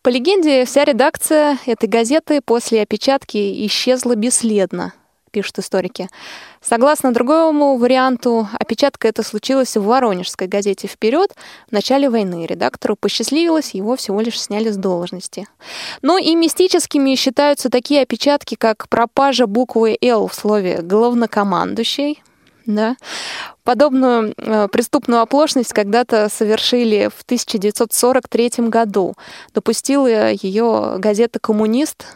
По 0.00 0.08
легенде, 0.08 0.64
вся 0.64 0.84
редакция 0.84 1.58
этой 1.66 1.88
газеты 1.88 2.40
после 2.40 2.80
опечатки 2.80 3.66
исчезла 3.66 4.14
бесследно, 4.14 4.94
пишут 5.32 5.58
историки. 5.58 6.08
Согласно 6.60 7.12
другому 7.12 7.76
варианту, 7.76 8.48
опечатка 8.52 9.08
это 9.08 9.24
случилась 9.24 9.76
в 9.76 9.82
Воронежской 9.82 10.46
газете 10.46 10.86
«Вперед» 10.86 11.34
в 11.68 11.72
начале 11.72 12.08
войны. 12.08 12.46
Редактору 12.46 12.94
посчастливилось, 12.94 13.74
его 13.74 13.96
всего 13.96 14.20
лишь 14.20 14.40
сняли 14.40 14.70
с 14.70 14.76
должности. 14.76 15.48
Но 16.02 16.18
и 16.18 16.34
мистическими 16.36 17.16
считаются 17.16 17.70
такие 17.70 18.02
опечатки, 18.02 18.54
как 18.54 18.88
пропажа 18.88 19.46
буквы 19.46 19.98
«Л» 20.00 20.28
в 20.28 20.34
слове 20.34 20.82
«главнокомандующий», 20.82 22.22
да. 22.66 22.96
Подобную 23.64 24.34
э, 24.36 24.68
преступную 24.68 25.20
оплошность 25.22 25.72
когда-то 25.72 26.28
совершили 26.28 27.10
в 27.14 27.22
1943 27.22 28.68
году. 28.68 29.14
Допустила 29.52 30.30
ее 30.30 30.96
газета 30.98 31.38
«Коммунист», 31.40 32.06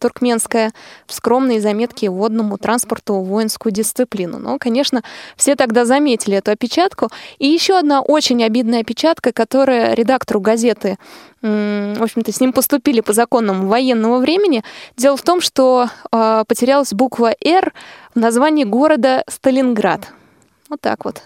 туркменская, 0.00 0.72
в 1.06 1.12
скромные 1.12 1.60
заметки 1.60 2.06
водному 2.06 2.58
транспорту 2.58 3.20
воинскую 3.20 3.72
дисциплину. 3.72 4.38
Но, 4.38 4.58
конечно, 4.58 5.02
все 5.36 5.54
тогда 5.56 5.84
заметили 5.84 6.38
эту 6.38 6.50
опечатку. 6.50 7.10
И 7.38 7.46
еще 7.46 7.78
одна 7.78 8.00
очень 8.00 8.42
обидная 8.42 8.80
опечатка, 8.80 9.32
которая 9.32 9.94
редактору 9.94 10.40
газеты, 10.40 10.98
в 11.42 12.02
общем-то, 12.02 12.32
с 12.32 12.40
ним 12.40 12.52
поступили 12.52 13.00
по 13.00 13.12
законам 13.12 13.68
военного 13.68 14.18
времени. 14.18 14.64
Дело 14.96 15.16
в 15.16 15.22
том, 15.22 15.40
что 15.40 15.88
э, 16.10 16.44
потерялась 16.48 16.92
буква 16.92 17.34
«Р» 17.44 17.72
в 18.14 18.18
названии 18.18 18.64
города 18.64 19.22
Сталинград. 19.28 20.08
Вот 20.68 20.80
так 20.80 21.04
вот. 21.04 21.22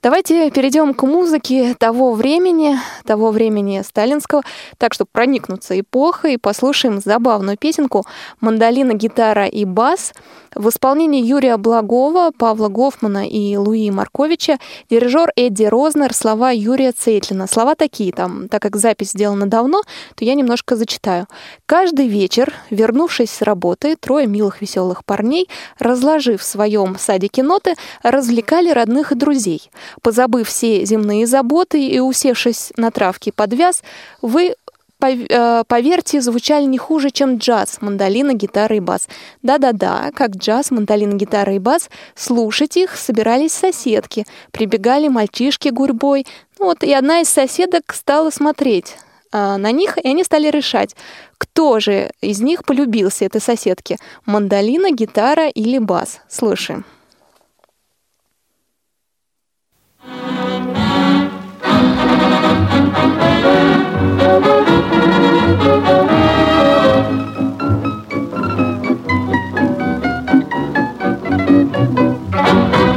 Давайте 0.00 0.48
перейдем 0.52 0.94
к 0.94 1.02
музыке 1.02 1.74
того 1.74 2.12
времени, 2.12 2.78
того 3.04 3.32
времени 3.32 3.82
сталинского, 3.84 4.42
так 4.76 4.94
что 4.94 5.06
проникнуться 5.10 5.78
эпохой, 5.80 6.38
послушаем 6.38 7.00
забавную 7.00 7.56
песенку 7.58 8.04
«Мандолина, 8.40 8.92
гитара 8.92 9.46
и 9.46 9.64
бас» 9.64 10.12
в 10.54 10.68
исполнении 10.68 11.24
Юрия 11.24 11.56
Благова, 11.56 12.30
Павла 12.30 12.68
Гофмана 12.68 13.28
и 13.28 13.56
Луи 13.56 13.90
Марковича, 13.90 14.58
дирижер 14.88 15.32
Эдди 15.34 15.64
Рознер, 15.64 16.14
слова 16.14 16.50
Юрия 16.50 16.92
Цейтлина. 16.92 17.48
Слова 17.48 17.74
такие, 17.74 18.12
там, 18.12 18.48
так 18.48 18.62
как 18.62 18.76
запись 18.76 19.10
сделана 19.10 19.46
давно, 19.46 19.82
то 20.14 20.24
я 20.24 20.34
немножко 20.34 20.76
зачитаю. 20.76 21.26
«Каждый 21.66 22.06
вечер, 22.06 22.54
вернувшись 22.70 23.30
с 23.30 23.42
работы, 23.42 23.96
трое 23.96 24.28
милых 24.28 24.60
веселых 24.60 25.04
парней, 25.04 25.48
разложив 25.78 26.40
в 26.40 26.44
своем 26.44 26.96
садике 26.98 27.42
ноты, 27.42 27.74
развлекали 28.02 28.70
родных 28.70 29.12
и 29.12 29.16
друзей. 29.16 29.70
Позабыв 30.02 30.48
все 30.48 30.84
земные 30.84 31.26
заботы 31.26 31.84
и 31.86 32.00
усевшись 32.00 32.72
на 32.76 32.90
травке 32.90 33.32
под 33.32 33.52
вяз, 33.52 33.82
вы 34.22 34.54
э, 35.00 35.64
поверьте, 35.66 36.20
звучали 36.20 36.64
не 36.64 36.78
хуже, 36.78 37.10
чем 37.10 37.38
джаз, 37.38 37.78
мандолина, 37.80 38.34
гитара 38.34 38.76
и 38.76 38.80
бас. 38.80 39.08
Да-да-да, 39.42 40.10
как 40.14 40.36
джаз, 40.36 40.70
мандолина, 40.70 41.14
гитара 41.14 41.54
и 41.54 41.58
бас, 41.58 41.90
слушать 42.14 42.76
их 42.76 42.96
собирались 42.96 43.52
соседки, 43.52 44.26
прибегали 44.50 45.08
мальчишки 45.08 45.68
гурьбой. 45.68 46.26
Ну 46.58 46.66
Вот, 46.66 46.82
и 46.82 46.92
одна 46.92 47.20
из 47.20 47.28
соседок 47.28 47.94
стала 47.94 48.30
смотреть 48.30 48.96
а, 49.30 49.58
на 49.58 49.70
них, 49.72 49.98
и 49.98 50.08
они 50.08 50.24
стали 50.24 50.48
решать, 50.48 50.96
кто 51.36 51.80
же 51.80 52.10
из 52.20 52.40
них 52.40 52.64
полюбился 52.64 53.24
этой 53.24 53.40
соседке, 53.40 53.96
мандолина, 54.24 54.90
гитара 54.90 55.48
или 55.48 55.78
бас. 55.78 56.20
Слушаем. 56.28 56.84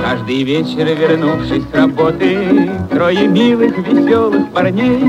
Каждый 0.04 0.44
вечер, 0.44 0.86
вернувшись 0.86 1.64
с 1.64 1.76
работы, 1.76 2.70
Трое 2.90 3.28
милых, 3.28 3.78
веселых 3.78 4.52
парней 4.52 5.04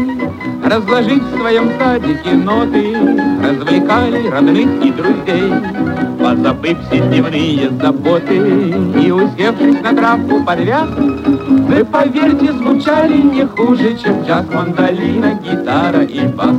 Разложив 0.64 1.22
в 1.22 1.38
своем 1.38 1.70
садике 1.78 2.32
ноты 2.32 2.96
Развлекали 3.42 4.28
родных 4.28 4.84
и 4.84 4.90
друзей. 4.90 6.01
Позабыв 6.22 6.78
все 6.86 7.00
дневные 7.00 7.68
заботы 7.80 8.36
И 8.36 9.10
усевшись 9.10 9.80
на 9.82 9.92
травку 9.92 10.44
под 10.44 10.60
вяз, 10.60 10.88
Вы, 10.96 11.84
поверьте, 11.84 12.52
звучали 12.52 13.20
не 13.22 13.44
хуже, 13.44 13.96
чем 13.98 14.22
джаз, 14.22 14.46
мандолина, 14.54 15.40
гитара 15.42 16.02
и 16.04 16.26
бас. 16.28 16.56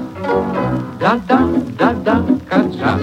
Да-да, 1.00 1.40
да-да, 1.80 2.22
как 2.50 2.66
джаз, 2.72 3.02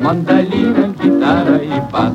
мандолина, 0.00 0.94
гитара 1.02 1.56
и 1.56 1.80
бас. 1.92 2.12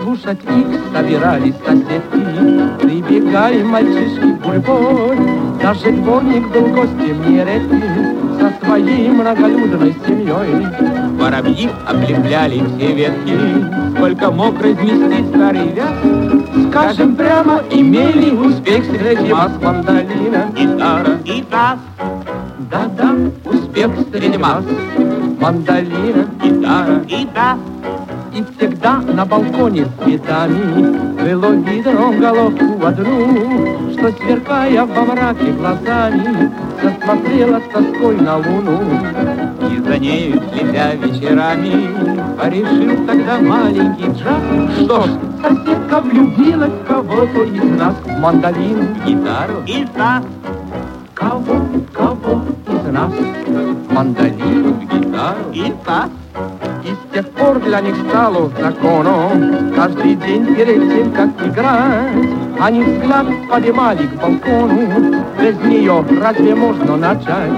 Слушать 0.00 0.40
их 0.44 0.80
собирались 0.90 1.54
соседки, 1.66 2.80
Прибегали 2.80 3.62
мальчишки 3.62 4.38
гурьбой. 4.42 5.18
Даже 5.60 5.92
дворник 5.92 6.48
был 6.48 6.66
гостем 6.68 7.30
нередким 7.30 8.35
Со 8.38 8.52
своей 8.64 9.08
многолюдной 9.08 9.94
семьей. 10.06 10.66
Воробьи 11.18 11.70
облепляли 11.86 12.62
все 12.76 12.92
ветки, 12.92 13.38
Сколько 13.96 14.30
мог 14.30 14.60
разместить 14.60 15.28
старый 15.28 15.68
вяз. 15.68 16.68
Скажем 16.68 17.16
прямо, 17.16 17.62
имели 17.70 18.30
успех 18.30 18.84
среди 18.84 19.32
масс 19.32 19.52
мандолина, 19.62 20.50
гитара 20.54 21.18
и 21.24 21.42
бас. 21.50 21.78
Да-да, 22.70 23.14
успех 23.44 23.90
среди 24.12 24.36
масс, 24.36 24.64
мандолина, 25.40 26.26
гитара 26.42 27.02
и 27.08 27.26
бас. 27.34 27.58
И 28.36 28.44
всегда 28.58 28.96
на 28.98 29.24
балконе 29.24 29.86
с 29.86 30.04
цветами 30.04 31.16
Было 31.18 31.52
видно 31.52 32.12
головку 32.20 32.84
одну, 32.84 33.90
Что, 33.92 34.12
сверкая 34.12 34.84
во 34.84 35.02
мраке 35.06 35.52
глазами, 35.52 36.52
Засмотрела 36.82 37.60
с 37.60 37.72
тоской 37.72 38.16
на 38.26 38.38
луну. 38.38 38.80
И 39.70 39.80
за 39.80 39.98
нею, 39.98 40.42
следя 40.50 40.94
вечерами, 40.94 41.74
Порешил 42.36 43.06
тогда 43.06 43.38
маленький 43.38 44.10
Джак, 44.18 44.42
Что 44.76 45.02
ж, 45.02 45.10
соседка 45.40 46.00
влюбилась 46.00 46.72
кого-то 46.88 47.44
из 47.44 47.62
нас, 47.78 47.94
В 48.04 48.18
мандолину, 48.18 48.86
гитару 49.06 49.62
и 49.66 49.86
бас. 49.96 50.24
Кого, 51.14 51.56
кого 51.92 52.42
из 52.74 52.92
нас, 52.92 53.12
в 53.12 53.92
мандолину, 53.92 54.74
гитару 54.90 55.44
и 55.52 55.72
бас. 55.86 56.10
И 56.84 56.88
с 56.88 57.14
тех 57.14 57.28
пор 57.30 57.60
для 57.60 57.80
них 57.80 57.96
стало 58.08 58.50
законом 58.60 59.72
Каждый 59.74 60.16
день 60.16 60.54
перед 60.54 60.88
тем, 60.90 61.12
как 61.12 61.30
играть 61.46 62.45
Они 62.58 62.82
взгляд 62.82 63.26
поднимали 63.50 64.06
к 64.06 64.14
балкону. 64.14 65.22
Без 65.38 65.56
нее 65.60 66.04
разве 66.20 66.54
можно 66.54 66.96
начать? 66.96 67.52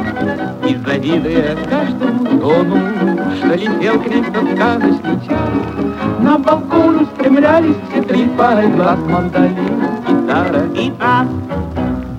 И 0.68 0.74
завидуя 0.74 1.56
каждому 1.70 2.40
тону 2.40 2.80
Что 3.36 3.54
летел 3.54 4.00
к 4.00 4.06
ним 4.06 4.24
тот 4.24 4.44
сказочный 4.54 5.20
час 5.26 5.50
На 6.20 6.36
балкон 6.38 7.02
устремлялись 7.02 7.76
все 7.90 8.02
три 8.02 8.24
пары 8.36 8.68
глаз 8.68 8.98
Мандолин, 9.08 9.80
гитара 10.06 10.64
и 10.74 10.90
бас 10.90 11.28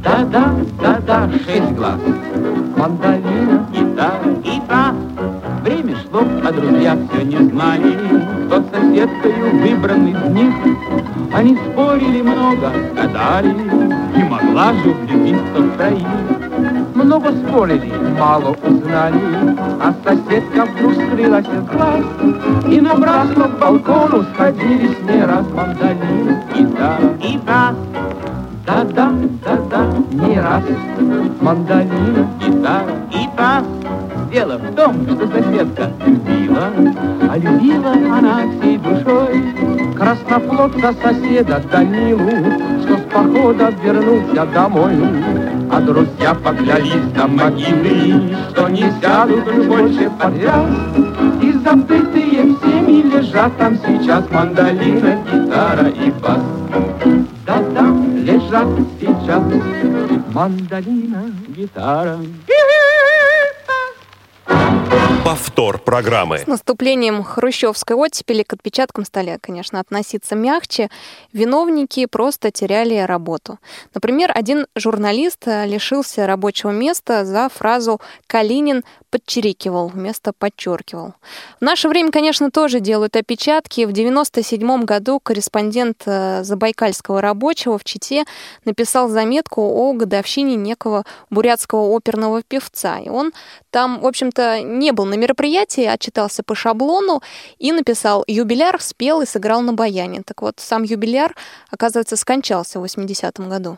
Да-да, 0.03 0.55
да-да, 0.81 1.29
шесть 1.45 1.71
глаз. 1.73 1.99
Мандолина, 2.77 3.67
гитара 3.73 4.33
и 4.43 4.61
бас 4.67 4.95
Шло, 6.11 6.23
а 6.43 6.51
друзья 6.51 6.97
все 7.11 7.23
не 7.23 7.37
знали, 7.37 7.95
Кто 8.47 8.63
соседкою 8.63 9.61
выбран 9.61 10.07
из 10.07 10.31
них. 10.31 10.53
Они 11.31 11.55
спорили 11.55 12.21
много, 12.23 12.71
гадали, 12.95 13.55
И 14.15 14.23
могла 14.23 14.73
же 14.73 14.89
влюбиться 14.89 15.61
в 15.61 15.77
троих. 15.77 16.07
Много 16.95 17.31
спорили, 17.31 17.93
мало 18.19 18.55
узнали, 18.63 19.19
А 19.79 19.93
соседка 20.03 20.65
вдруг 20.65 20.93
скрылась 20.93 21.45
из 21.45 21.77
глаз, 21.77 22.05
И 22.67 22.81
напрасно 22.81 23.43
к 23.43 23.59
балкону 23.59 24.25
сходились 24.33 24.97
не 25.07 25.23
раз 25.23 25.45
мандолин, 25.53 26.37
гитара 26.55 27.13
и 27.23 27.37
бас. 27.37 27.75
Да-да, 28.65 29.11
да-да, 29.43 29.85
не 30.11 30.39
раз 30.39 30.63
Мандолина, 31.41 32.27
гитара 32.39 32.95
и 33.11 33.27
бас 33.37 33.63
Дело 34.31 34.57
в 34.57 34.75
том, 34.75 35.07
что 35.07 35.27
соседка 35.27 35.91
любила 36.05 36.71
А 37.29 37.37
любила 37.37 37.91
она 37.91 38.43
всей 38.59 38.77
душой. 38.77 39.43
Красноплодца 39.95 40.93
соседа 41.01 41.63
Данилу 41.71 42.29
Что 42.83 42.97
с 42.97 43.01
похода 43.11 43.73
вернулся 43.83 44.45
домой. 44.53 44.93
А 45.71 45.81
друзья 45.81 46.35
поклялись 46.35 47.11
до 47.15 47.27
могилы 47.27 48.35
Что 48.51 48.69
не 48.69 48.91
сядут 49.01 49.47
уж 49.47 49.65
больше 49.65 50.11
подряд 50.11 50.67
И 51.41 51.51
забытые 51.51 52.55
всеми 52.55 53.01
лежат 53.15 53.57
там 53.57 53.77
сейчас 53.77 54.29
Мандолина, 54.29 55.17
гитара 55.31 55.87
и 55.89 56.11
бас. 56.11 56.39
Да-да, 57.47 57.87
лежат 58.23 58.67
сейчас 58.99 59.43
Мандолина, 60.33 61.23
гитара 61.47 62.17
Повтор 65.23 65.77
программы. 65.77 66.39
С 66.39 66.47
наступлением 66.47 67.23
хрущевской 67.23 67.95
оттепели 67.95 68.41
к 68.41 68.53
отпечаткам 68.53 69.05
стали, 69.05 69.37
конечно, 69.39 69.79
относиться 69.79 70.35
мягче. 70.35 70.89
Виновники 71.33 72.07
просто 72.07 72.49
теряли 72.51 72.97
работу. 72.97 73.59
Например, 73.93 74.31
один 74.33 74.65
журналист 74.75 75.45
лишился 75.45 76.25
рабочего 76.25 76.71
места 76.71 77.25
за 77.25 77.49
фразу 77.49 78.01
«Калинин 78.25 78.83
подчерикивал» 79.11 79.89
вместо 79.89 80.33
«подчеркивал». 80.33 81.13
В 81.59 81.61
наше 81.61 81.89
время, 81.89 82.11
конечно, 82.11 82.49
тоже 82.49 82.79
делают 82.79 83.15
опечатки. 83.15 83.81
В 83.81 83.91
1997 83.91 84.85
году 84.85 85.19
корреспондент 85.19 86.03
э, 86.05 86.43
Забайкальского 86.43 87.21
рабочего 87.21 87.77
в 87.77 87.83
Чите 87.83 88.25
написал 88.65 89.09
заметку 89.09 89.61
о 89.61 89.93
годовщине 89.93 90.55
некого 90.55 91.05
бурятского 91.29 91.95
оперного 91.95 92.41
певца. 92.41 92.99
И 92.99 93.09
он 93.09 93.31
там, 93.71 93.99
в 93.99 94.07
общем-то, 94.07 94.61
не 94.79 94.91
был 94.91 95.05
на 95.05 95.15
мероприятии, 95.15 95.85
отчитался 95.85 96.41
по 96.41 96.55
шаблону 96.55 97.21
и 97.57 97.71
написал 97.71 98.23
«Юбиляр 98.27 98.81
спел 98.81 99.21
и 99.21 99.25
сыграл 99.25 99.61
на 99.61 99.73
баяне». 99.73 100.23
Так 100.25 100.41
вот, 100.41 100.55
сам 100.59 100.83
юбиляр, 100.83 101.35
оказывается, 101.69 102.15
скончался 102.15 102.79
в 102.79 102.85
80-м 102.85 103.49
году. 103.49 103.77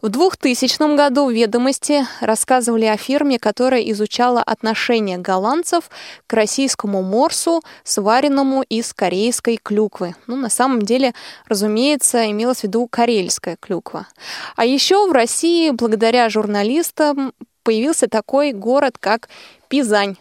В 0.00 0.08
2000 0.08 0.96
году 0.96 1.26
в 1.26 1.32
«Ведомости» 1.32 2.06
рассказывали 2.20 2.86
о 2.86 2.96
фирме, 2.96 3.38
которая 3.38 3.82
изучала 3.90 4.42
отношение 4.42 5.18
голландцев 5.18 5.90
к 6.26 6.32
российскому 6.32 7.02
морсу, 7.02 7.62
сваренному 7.82 8.62
из 8.62 8.94
корейской 8.94 9.58
клюквы. 9.62 10.14
Ну, 10.26 10.36
на 10.36 10.48
самом 10.48 10.82
деле, 10.82 11.12
разумеется, 11.48 12.30
имелось 12.30 12.60
в 12.60 12.64
виду 12.64 12.86
карельская 12.88 13.56
клюква. 13.56 14.06
А 14.54 14.64
еще 14.64 15.08
в 15.08 15.12
России, 15.12 15.70
благодаря 15.70 16.28
журналистам, 16.28 17.32
появился 17.62 18.06
такой 18.06 18.52
город, 18.52 18.96
как 18.98 19.28
Пизань 19.68 20.16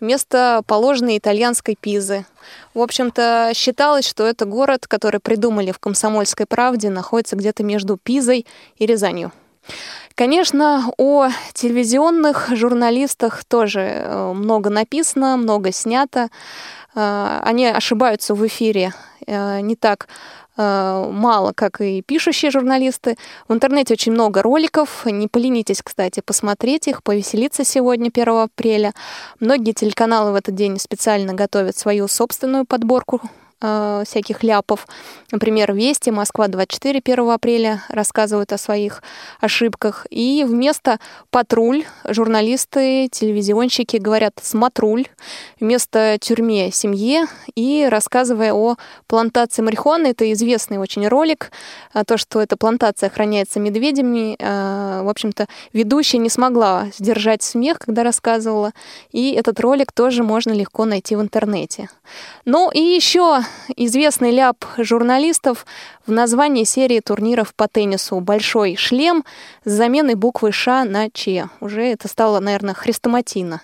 вместо 0.00 0.62
положенной 0.66 1.18
итальянской 1.18 1.76
Пизы. 1.80 2.24
В 2.74 2.80
общем-то, 2.80 3.52
считалось, 3.54 4.06
что 4.06 4.26
это 4.26 4.44
город, 4.44 4.86
который 4.86 5.20
придумали 5.20 5.72
в 5.72 5.78
«Комсомольской 5.78 6.46
правде», 6.46 6.90
находится 6.90 7.36
где-то 7.36 7.62
между 7.62 7.96
Пизой 7.96 8.46
и 8.76 8.86
Рязанью. 8.86 9.32
Конечно, 10.14 10.92
о 10.98 11.28
телевизионных 11.54 12.50
журналистах 12.54 13.44
тоже 13.44 13.80
э, 13.80 14.32
много 14.32 14.68
написано, 14.70 15.36
много 15.36 15.72
снято. 15.72 16.28
Э, 16.94 17.40
они 17.42 17.66
ошибаются 17.66 18.34
в 18.34 18.46
эфире 18.46 18.92
э, 19.26 19.60
не 19.60 19.76
так 19.76 20.08
мало, 20.56 21.52
как 21.54 21.80
и 21.80 22.02
пишущие 22.02 22.50
журналисты. 22.50 23.16
В 23.48 23.52
интернете 23.52 23.94
очень 23.94 24.12
много 24.12 24.42
роликов. 24.42 25.06
Не 25.06 25.28
поленитесь, 25.28 25.82
кстати, 25.82 26.20
посмотреть 26.20 26.88
их, 26.88 27.02
повеселиться 27.02 27.64
сегодня, 27.64 28.10
1 28.12 28.28
апреля. 28.28 28.92
Многие 29.40 29.72
телеканалы 29.72 30.32
в 30.32 30.34
этот 30.34 30.54
день 30.54 30.78
специально 30.78 31.34
готовят 31.34 31.76
свою 31.76 32.08
собственную 32.08 32.64
подборку 32.66 33.20
э, 33.62 34.02
всяких 34.06 34.42
ляпов. 34.42 34.86
Например, 35.30 35.72
Вести, 35.72 36.10
Москва-24 36.10 37.00
1 37.04 37.30
апреля 37.30 37.82
рассказывают 37.88 38.52
о 38.52 38.58
своих 38.58 39.02
ошибках. 39.40 40.06
И 40.10 40.44
вместо 40.46 40.98
патруль 41.30 41.84
журналисты, 42.06 43.08
телевизионщики 43.08 43.96
говорят 43.96 44.34
смотруль. 44.42 45.06
Вместо 45.60 46.18
тюрьме 46.20 46.70
семье. 46.72 47.26
И 47.54 47.86
рассказывая 47.90 48.52
о 48.52 48.76
плантации 49.06 49.62
марихуаны, 49.62 50.08
это 50.08 50.30
известный 50.32 50.78
очень 50.78 51.06
ролик, 51.08 51.52
а 51.92 52.04
то, 52.04 52.16
что 52.18 52.40
эта 52.40 52.56
плантация 52.56 53.08
охраняется 53.08 53.60
медведями. 53.60 54.36
Э, 54.38 55.02
в 55.02 55.08
общем-то, 55.08 55.46
ведущая 55.72 56.18
не 56.18 56.28
смогла 56.28 56.88
сдержать 56.98 57.42
смех, 57.42 57.78
когда 57.78 58.02
рассказывала. 58.02 58.72
И 59.12 59.32
этот 59.32 59.60
ролик 59.60 59.92
тоже 59.92 60.22
можно 60.22 60.52
легко 60.52 60.84
найти 60.84 61.16
в 61.16 61.22
интернете. 61.22 61.88
Ну 62.44 62.70
и 62.70 62.80
еще 62.80 63.40
известный 63.76 64.30
ляп 64.30 64.64
журналистов 64.78 65.66
в 66.06 66.12
названии 66.12 66.64
серии 66.64 67.00
турниров 67.00 67.54
по 67.54 67.68
теннису 67.68 68.20
«Большой 68.20 68.76
шлем» 68.76 69.24
с 69.64 69.70
заменой 69.70 70.14
буквы 70.14 70.52
«Ш» 70.52 70.84
на 70.84 71.10
«Ч». 71.10 71.48
Уже 71.60 71.82
это 71.82 72.08
стало, 72.08 72.40
наверное, 72.40 72.74
хрестоматийно. 72.74 73.62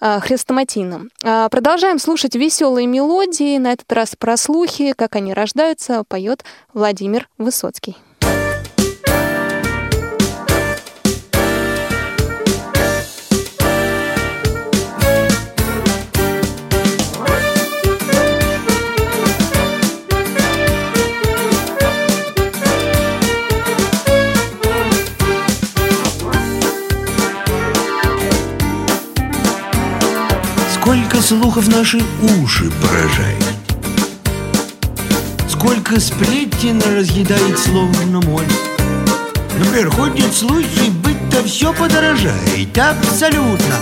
А, 0.00 0.18
хрестоматийным. 0.20 1.10
А, 1.22 1.48
Продолжаем 1.48 1.98
слушать 1.98 2.34
веселые 2.34 2.86
мелодии. 2.86 3.58
На 3.58 3.72
этот 3.72 3.92
раз 3.92 4.16
про 4.16 4.36
слухи, 4.36 4.94
как 4.96 5.16
они 5.16 5.34
рождаются, 5.34 6.04
поет 6.08 6.44
Владимир 6.72 7.28
Высоцкий. 7.36 7.96
Сколько 30.90 31.22
слухов 31.22 31.68
наши 31.68 32.02
уши 32.42 32.68
поражает. 32.82 33.44
Сколько 35.48 36.00
сплетен 36.00 36.82
разъедает 36.82 37.60
словно 37.60 38.20
моль. 38.20 38.42
Например, 39.56 39.88
ходят 39.92 40.34
слухи, 40.34 40.90
быть-то 41.04 41.44
все 41.44 41.72
подорожает 41.72 42.76
Абсолютно, 42.76 43.76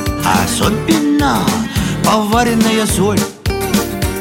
особенно 0.44 1.38
поваренная 2.04 2.84
соль. 2.84 3.20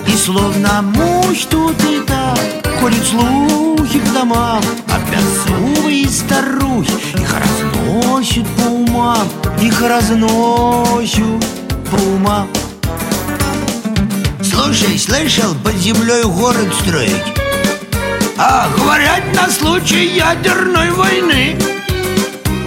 И 0.08 0.16
словно 0.16 0.82
муж 0.82 1.40
тут 1.50 1.76
и 1.84 2.00
там 2.08 2.38
Ходят 2.80 3.06
слухи 3.06 4.00
по 4.00 4.14
домам 4.14 4.64
Опять 4.88 6.10
старухи 6.10 6.94
Их 7.16 7.36
разносят 7.38 8.48
по 8.56 8.70
умам 8.70 9.28
Их 9.62 9.82
разносят 9.82 11.46
по 11.92 11.98
умам 11.98 12.48
Слушай, 14.58 14.98
слышал, 14.98 15.54
под 15.64 15.76
землей 15.76 16.24
город 16.24 16.74
строить? 16.82 17.24
А, 18.40 18.68
говорят, 18.76 19.22
на 19.36 19.52
случай 19.52 20.08
ядерной 20.08 20.90
войны 20.90 21.56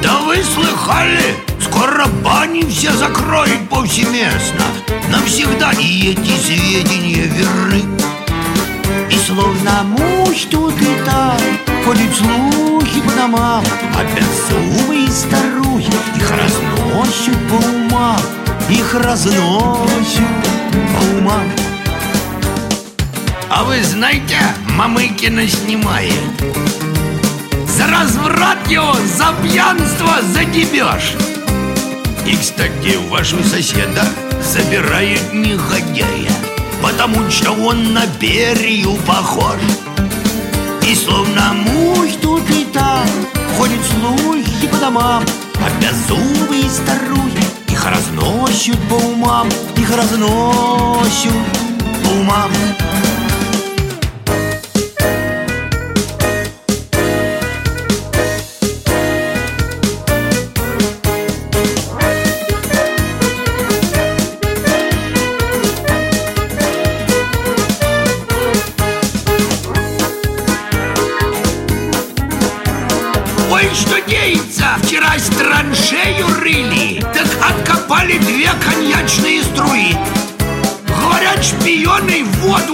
Да 0.01 0.21
вы 0.21 0.37
слыхали? 0.37 1.35
Скоро 1.61 2.07
бани 2.25 2.63
все 2.63 2.93
закроют 2.93 3.69
повсеместно 3.69 4.65
Навсегда 5.09 5.73
и 5.73 6.13
эти 6.13 6.37
сведения 6.39 7.27
верны 7.27 7.83
И 9.11 9.19
словно 9.19 9.83
муж 9.83 10.47
тут 10.49 10.81
и 10.81 11.05
там 11.05 11.39
Ходят 11.85 12.15
слухи 12.15 13.01
по 13.01 13.13
домам 13.17 13.65
Опять 13.95 14.25
зубы 14.49 14.97
и 14.97 15.11
старухи 15.11 15.93
Их 16.15 16.31
разносят 16.31 17.49
по 17.49 17.57
умам 17.57 18.21
Их 18.69 18.95
разносят 18.95 20.23
по 20.95 21.19
умам 21.19 21.70
а 23.51 23.65
вы 23.65 23.83
знаете, 23.83 24.39
Мамыкина 24.77 25.47
снимает. 25.49 26.15
За 27.67 27.87
разврат 27.89 28.67
его, 28.69 28.95
за 29.17 29.35
пьянство, 29.43 30.23
за 30.23 30.45
дебеж 30.45 31.15
И, 32.27 32.37
кстати, 32.37 32.97
вашу 33.09 33.43
соседа 33.43 34.05
забирают 34.43 35.33
негодяя 35.33 36.31
Потому 36.83 37.31
что 37.31 37.53
он 37.53 37.93
на 37.93 38.07
перью 38.07 38.95
похож. 39.07 39.61
И 40.87 40.95
словно 40.95 41.53
муж 41.55 42.11
тут 42.23 42.49
и 42.51 42.65
там 42.67 43.07
Ходят 43.57 43.81
слухи 43.85 44.69
по 44.69 44.77
домам 44.77 45.25
Опять 45.55 45.97
зубы 46.09 46.59
и 46.59 46.69
старухи 46.69 47.45
Их 47.69 47.85
разносят 47.85 48.79
по 48.89 48.95
умам 48.95 49.49
Их 49.77 49.91
разносят 49.97 51.33
по 52.05 52.09
умам 52.11 52.51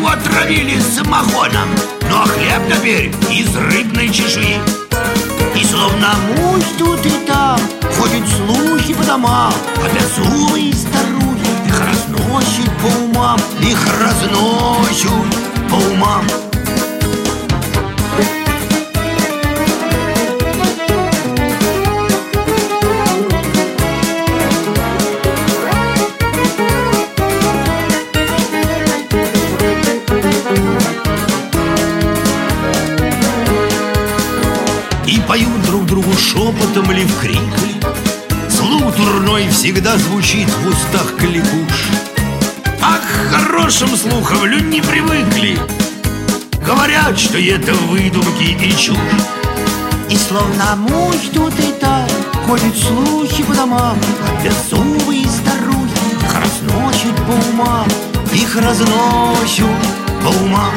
воду 0.06 0.12
отравили 0.12 0.78
самогоном 0.80 1.68
а 2.10 2.26
хлеб 2.26 2.62
теперь 2.72 3.12
из 3.30 3.54
рыбной 3.56 4.08
чешуи. 4.08 4.58
И 5.54 5.64
словно 5.64 6.14
муж 6.36 6.62
тут 6.78 7.04
и 7.04 7.10
там 7.26 7.58
Ходят 7.98 8.22
слухи 8.28 8.94
по 8.94 9.02
домам. 9.04 9.52
Опять 9.76 10.08
злые 10.14 10.72
старухи 10.74 11.48
Их 11.66 11.80
разносят 11.80 12.70
по 12.82 12.86
умам 12.86 13.40
Их 13.60 13.78
разносят 14.00 15.10
по 15.70 15.76
умам 15.76 16.24
слухам 44.10 44.44
люди 44.46 44.64
не 44.64 44.80
привыкли. 44.80 45.58
Говорят, 46.64 47.18
что 47.18 47.38
это 47.38 47.72
выдумки 47.88 48.56
и 48.60 48.70
чушь. 48.76 48.96
И 50.10 50.16
словно 50.16 50.76
муж 50.76 51.16
тут 51.34 51.52
и 51.58 51.72
там 51.80 52.06
Ходят 52.46 52.76
слухи 52.76 53.42
по 53.42 53.54
домам 53.54 53.98
и 54.44 55.26
старухи 55.26 55.90
Их 56.22 56.32
разносят 56.32 57.16
по 57.26 57.32
умам 57.50 57.88
Их 58.32 58.54
разносят 58.54 59.66
по 60.22 60.28
умам. 60.44 60.72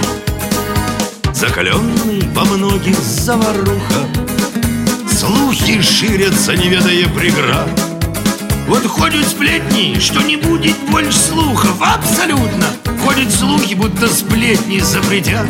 Закаленный 1.31 2.23
по 2.33 2.43
многих 2.45 2.97
заваруха 2.97 4.07
Слухи 5.07 5.79
ширятся, 5.81 6.55
не 6.55 6.69
ведая 6.69 7.07
преград. 7.09 7.69
Вот 8.67 8.85
ходят 8.87 9.27
сплетни, 9.27 9.99
что 9.99 10.21
не 10.21 10.37
будет 10.37 10.77
больше 10.89 11.17
слухов 11.17 11.75
Абсолютно 11.81 12.78
Ходят 13.19 13.35
слухи, 13.35 13.73
будто 13.73 14.07
сплетни 14.07 14.79
запретят. 14.79 15.45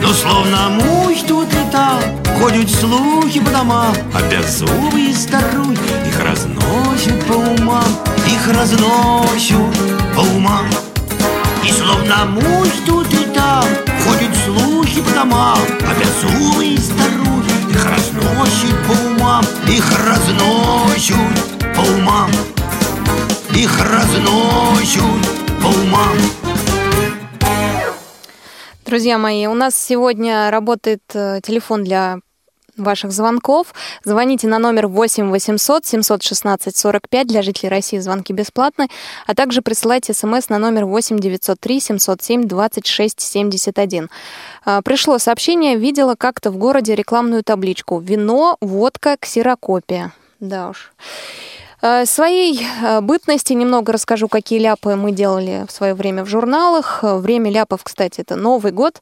Но 0.00 0.12
словно 0.12 0.68
муж 0.68 1.22
тут 1.26 1.48
и 1.52 1.72
там 1.72 2.00
Ходят 2.38 2.70
слухи 2.70 3.40
по 3.40 3.50
домам. 3.50 3.92
Опять 4.14 4.48
зубы 4.48 5.00
и 5.00 5.12
старухи 5.12 5.80
Их 6.06 6.20
разносят 6.20 7.26
по 7.26 7.32
умам 7.32 7.84
Их 8.28 8.46
разносят 8.54 9.58
по 10.14 10.20
умам. 10.20 10.66
И 11.64 11.72
словно 11.72 12.26
муж 12.26 12.68
тут 12.86 13.12
и 13.12 13.24
там 13.34 13.64
Ходят 14.04 14.36
слухи 14.44 15.00
по 15.00 15.10
домам. 15.10 15.58
Опять 15.80 16.62
и 16.62 16.78
старухи 16.78 17.72
Их 17.72 17.84
разносят 17.84 18.86
по 18.86 18.92
умам 18.92 19.44
Их 19.66 19.84
разносят 20.06 21.16
по 21.74 21.80
умам. 21.80 22.30
Их 23.52 23.80
разносят 23.80 25.02
по 25.60 25.66
умам 25.66 26.47
Друзья 28.88 29.18
мои, 29.18 29.46
у 29.46 29.52
нас 29.52 29.76
сегодня 29.76 30.50
работает 30.50 31.02
э, 31.12 31.40
телефон 31.42 31.84
для 31.84 32.20
ваших 32.74 33.12
звонков. 33.12 33.74
Звоните 34.02 34.48
на 34.48 34.58
номер 34.58 34.86
8 34.86 35.28
800 35.28 35.84
716 35.84 36.74
45 36.74 37.26
для 37.26 37.42
жителей 37.42 37.68
России 37.68 37.98
звонки 37.98 38.32
бесплатны, 38.32 38.88
а 39.26 39.34
также 39.34 39.60
присылайте 39.60 40.14
смс 40.14 40.48
на 40.48 40.56
номер 40.56 40.86
8 40.86 41.18
903 41.18 41.80
707 41.80 42.44
26 42.48 43.20
71. 43.20 44.08
А, 44.64 44.80
Пришло 44.80 45.18
сообщение, 45.18 45.76
видела 45.76 46.14
как-то 46.14 46.50
в 46.50 46.56
городе 46.56 46.94
рекламную 46.94 47.44
табличку 47.44 48.00
«Вино, 48.00 48.56
водка, 48.62 49.18
ксерокопия». 49.20 50.14
Да 50.40 50.70
уж. 50.70 50.92
Э, 51.80 52.06
Своей 52.06 52.60
э, 52.82 53.00
бытности 53.00 53.52
немного 53.52 53.92
расскажу, 53.92 54.28
какие 54.28 54.58
ляпы 54.58 54.96
мы 54.96 55.12
делали 55.12 55.64
в 55.68 55.72
свое 55.72 55.94
время 55.94 56.24
в 56.24 56.28
журналах. 56.28 57.00
Э, 57.02 57.18
Время 57.18 57.50
ляпов, 57.50 57.84
кстати, 57.84 58.20
это 58.20 58.36
Новый 58.36 58.72
год. 58.72 59.00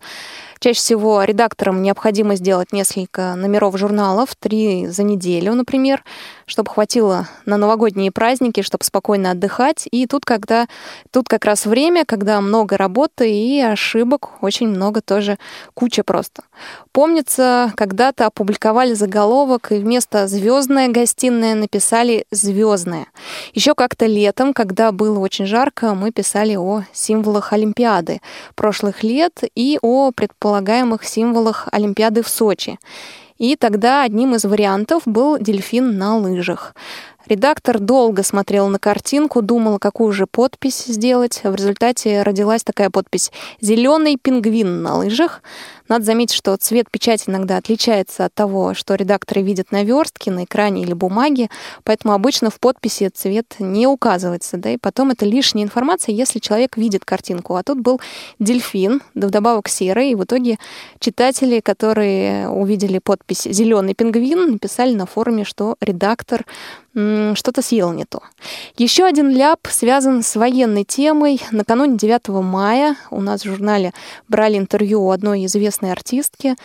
Чаще 0.59 0.79
всего 0.79 1.23
редакторам 1.23 1.83
необходимо 1.83 2.35
сделать 2.35 2.73
несколько 2.73 3.35
номеров 3.35 3.77
журналов, 3.77 4.35
три 4.39 4.87
за 4.87 5.03
неделю, 5.03 5.55
например, 5.55 6.03
чтобы 6.47 6.71
хватило 6.71 7.29
на 7.45 7.57
новогодние 7.57 8.11
праздники, 8.11 8.63
чтобы 8.63 8.85
спокойно 8.85 9.33
отдыхать. 9.33 9.87
И 9.91 10.07
тут, 10.07 10.25
когда, 10.25 10.67
тут 11.11 11.29
как 11.29 11.45
раз 11.45 11.67
время, 11.67 12.05
когда 12.07 12.41
много 12.41 12.77
работы 12.77 13.31
и 13.31 13.61
ошибок, 13.61 14.31
очень 14.41 14.69
много 14.69 15.03
тоже, 15.03 15.39
куча 15.75 16.03
просто. 16.03 16.45
Помнится, 16.93 17.73
когда-то 17.77 18.27
опубликовали 18.27 18.95
заголовок, 18.95 19.73
и 19.73 19.77
вместо 19.77 20.27
звездная 20.27 20.89
гостиная 20.89 21.55
написали 21.55 22.25
звездная. 22.31 23.07
Еще 23.53 23.75
как-то 23.75 24.07
летом, 24.07 24.55
когда 24.55 24.93
было 24.93 25.19
очень 25.19 25.47
жарко, 25.47 25.95
мы 25.95 26.13
писали 26.13 26.57
о 26.57 26.85
символах 26.93 27.53
Олимпиады 27.53 28.21
прошлых 28.55 29.03
лет 29.03 29.43
и 29.55 29.79
о 29.83 30.13
предполагаемых 30.47 31.05
символах 31.05 31.69
Олимпиады 31.73 32.23
в 32.23 32.29
Сочи. 32.29 32.79
И 33.37 33.57
тогда 33.57 34.05
одним 34.05 34.37
из 34.37 34.45
вариантов 34.45 35.03
был 35.05 35.39
дельфин 35.39 35.99
на 35.99 36.17
лыжах. 36.17 36.75
Редактор 37.27 37.81
долго 37.81 38.23
смотрел 38.23 38.69
на 38.69 38.79
картинку, 38.79 39.43
думал, 39.43 39.81
какую 39.81 40.13
же 40.13 40.27
подпись 40.27 40.85
сделать. 40.85 41.41
В 41.43 41.55
результате 41.57 42.23
родилась 42.23 42.63
такая 42.63 42.89
подпись 42.89 43.33
«Зеленый 43.61 44.17
пингвин 44.17 44.83
на 44.83 44.99
лыжах». 44.99 45.43
Надо 45.89 46.05
заметить, 46.05 46.35
что 46.37 46.57
цвет 46.57 46.91
печати 46.91 47.25
иногда 47.29 47.57
отличается 47.57 48.25
от 48.25 48.35
того, 48.35 48.75
что 48.75 48.95
редакторы 48.95 49.43
видят 49.43 49.73
на 49.73 49.85
верстке, 49.85 50.31
на 50.31 50.45
экране 50.45 50.83
или 50.83 50.93
бумаге, 50.93 51.49
поэтому 51.85 52.15
обычно 52.15 52.51
в 52.51 52.59
подписи 52.59 53.09
цвет 53.09 53.55
не 53.59 53.87
указывается, 53.87 54.57
да, 54.57 54.71
и 54.71 54.79
потом 54.79 55.11
это 55.11 55.25
лишняя 55.25 55.65
информация, 55.65 56.13
если 56.13 56.39
человек 56.39 56.77
видит 56.77 57.05
картинку. 57.05 57.57
А 57.57 57.63
тут 57.63 57.81
был 57.81 58.01
дельфин, 58.39 59.01
да 59.15 59.29
вдобавок 59.29 59.69
серый, 59.69 60.11
и 60.11 60.15
в 60.15 60.25
итоге 60.25 60.59
читатели, 60.99 61.61
которые 61.61 62.49
увидели 62.49 62.99
подпись 62.99 63.43
«Зеленый 63.45 63.95
пингвин», 63.95 64.53
написали 64.53 64.95
на 64.95 65.07
форуме, 65.07 65.45
что 65.45 65.77
редактор 65.81 66.45
что-то 67.35 67.61
съел 67.61 67.93
не 67.93 68.05
то. 68.05 68.23
Еще 68.79 69.05
один 69.05 69.31
ляп 69.31 69.67
связан 69.69 70.23
с 70.23 70.35
военной 70.35 70.85
темой. 70.85 71.41
Накануне 71.51 71.99
9 71.99 72.29
мая 72.43 72.97
у 73.11 73.21
нас 73.21 73.43
в 73.43 73.45
журнале 73.45 73.93
брали 74.29 74.57
интервью 74.57 75.03
у 75.03 75.11
одной 75.11 75.45
известной 75.45 75.93
артистки, 75.93 76.57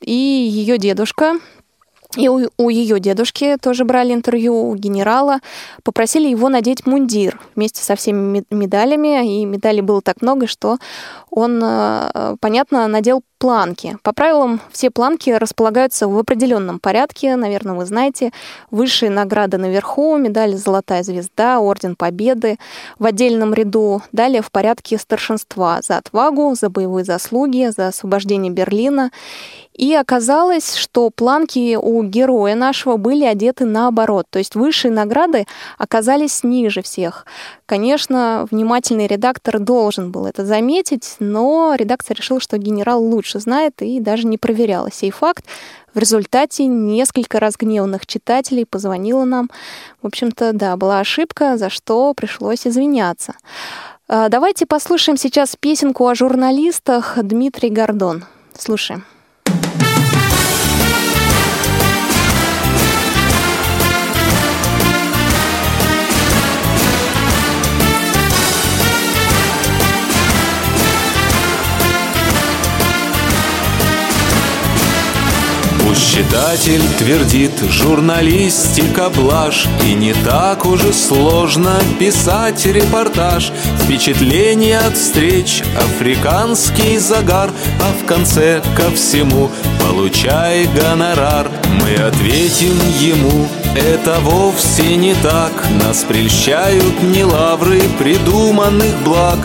и 0.00 0.12
ее 0.12 0.78
дедушка 0.78 1.40
и 2.16 2.28
у, 2.28 2.48
у 2.56 2.70
ее 2.70 3.00
дедушки 3.00 3.56
тоже 3.60 3.84
брали 3.84 4.14
интервью 4.14 4.70
у 4.70 4.74
генерала, 4.74 5.40
попросили 5.82 6.28
его 6.28 6.48
надеть 6.48 6.86
мундир 6.86 7.40
вместе 7.54 7.82
со 7.82 7.96
всеми 7.96 8.38
ме- 8.38 8.44
медалями, 8.50 9.42
и 9.42 9.44
медалей 9.44 9.82
было 9.82 10.00
так 10.00 10.22
много, 10.22 10.46
что 10.46 10.78
он, 11.30 11.60
э, 11.62 12.36
понятно, 12.40 12.86
надел 12.86 13.22
планки. 13.46 13.96
По 14.02 14.12
правилам, 14.12 14.60
все 14.72 14.90
планки 14.90 15.30
располагаются 15.30 16.08
в 16.08 16.18
определенном 16.18 16.80
порядке, 16.80 17.36
наверное, 17.36 17.74
вы 17.74 17.86
знаете. 17.86 18.32
Высшие 18.72 19.08
награды 19.08 19.56
наверху, 19.56 20.16
медаль 20.16 20.56
«Золотая 20.56 21.04
звезда», 21.04 21.60
Орден 21.60 21.94
Победы 21.94 22.58
в 22.98 23.06
отдельном 23.06 23.54
ряду. 23.54 24.02
Далее 24.10 24.42
в 24.42 24.50
порядке 24.50 24.98
старшинства 24.98 25.78
за 25.80 25.98
отвагу, 25.98 26.56
за 26.56 26.70
боевые 26.70 27.04
заслуги, 27.04 27.70
за 27.70 27.86
освобождение 27.86 28.50
Берлина. 28.50 29.12
И 29.76 29.94
оказалось, 29.94 30.74
что 30.74 31.10
планки 31.10 31.76
у 31.76 32.02
героя 32.02 32.54
нашего 32.54 32.96
были 32.96 33.24
одеты 33.24 33.66
наоборот. 33.66 34.26
То 34.30 34.38
есть 34.38 34.54
высшие 34.54 34.90
награды 34.90 35.46
оказались 35.76 36.42
ниже 36.42 36.80
всех. 36.80 37.26
Конечно, 37.66 38.46
внимательный 38.50 39.06
редактор 39.06 39.58
должен 39.58 40.10
был 40.10 40.26
это 40.26 40.46
заметить, 40.46 41.16
но 41.18 41.74
редактор 41.76 42.16
решил, 42.16 42.40
что 42.40 42.56
генерал 42.56 43.02
лучше 43.02 43.35
знает 43.38 43.82
и 43.82 44.00
даже 44.00 44.26
не 44.26 44.38
проверял 44.38 44.90
сей 44.90 45.10
факт. 45.10 45.44
В 45.94 45.98
результате 45.98 46.66
несколько 46.66 47.40
разгневанных 47.40 48.06
читателей 48.06 48.66
позвонило 48.66 49.24
нам. 49.24 49.50
В 50.02 50.06
общем-то, 50.06 50.52
да, 50.52 50.76
была 50.76 51.00
ошибка, 51.00 51.56
за 51.56 51.70
что 51.70 52.12
пришлось 52.14 52.66
извиняться. 52.66 53.34
А, 54.08 54.28
Давайте 54.28 54.66
послушаем 54.66 55.16
сейчас 55.16 55.56
песенку 55.56 56.06
о 56.06 56.14
журналистах 56.14 57.18
Дмитрий 57.22 57.70
Гордон. 57.70 58.24
Слушаем. 58.56 59.04
Читатель 76.16 76.80
твердит, 76.98 77.52
журналистика 77.68 79.10
блажь 79.10 79.66
И 79.84 79.92
не 79.92 80.14
так 80.14 80.64
уже 80.64 80.92
сложно 80.94 81.74
писать 81.98 82.64
репортаж. 82.64 83.52
Впечатление 83.82 84.78
от 84.78 84.96
встреч, 84.96 85.62
африканский 85.76 86.96
загар 86.96 87.50
А 87.80 87.92
в 88.02 88.06
конце 88.06 88.62
ко 88.74 88.90
всему 88.92 89.50
получай 89.80 90.66
гонорар. 90.66 91.50
Мы 91.82 91.94
ответим 91.96 92.78
ему, 92.98 93.46
это 93.76 94.20
вовсе 94.20 94.96
не 94.96 95.14
так. 95.14 95.52
Нас 95.82 96.04
прельщают 96.04 97.02
не 97.02 97.24
лавры 97.24 97.80
придуманных 97.98 98.96
благ. 99.04 99.38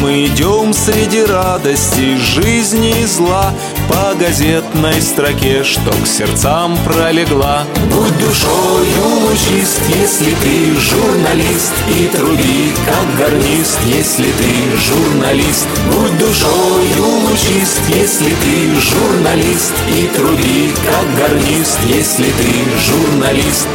Мы 0.00 0.26
идем 0.26 0.72
среди 0.72 1.24
радости, 1.24 2.16
жизни 2.16 3.00
и 3.02 3.06
зла. 3.06 3.52
По 3.88 4.14
газетной 4.14 5.00
строке, 5.00 5.64
что 5.64 5.90
к 5.90 6.06
сердцам 6.06 6.76
пролегла. 6.84 7.64
Будь 7.90 8.18
душою 8.18 9.26
лучист, 9.26 9.80
если 9.88 10.34
ты 10.42 10.78
журналист. 10.78 11.72
И 11.98 12.06
труди, 12.08 12.72
как 12.86 13.16
гарнист, 13.18 13.78
если 13.86 14.24
ты 14.24 14.76
журналист. 14.76 15.66
Будь 15.92 16.18
душою 16.18 17.20
лучист, 17.22 17.80
если 17.88 18.30
ты 18.30 18.80
журналист. 18.80 19.72
И 19.88 20.06
труди, 20.08 20.70
как 20.84 21.16
гарнист, 21.16 21.78
если 21.86 22.24
ты 22.24 22.54
журналист 22.78 23.68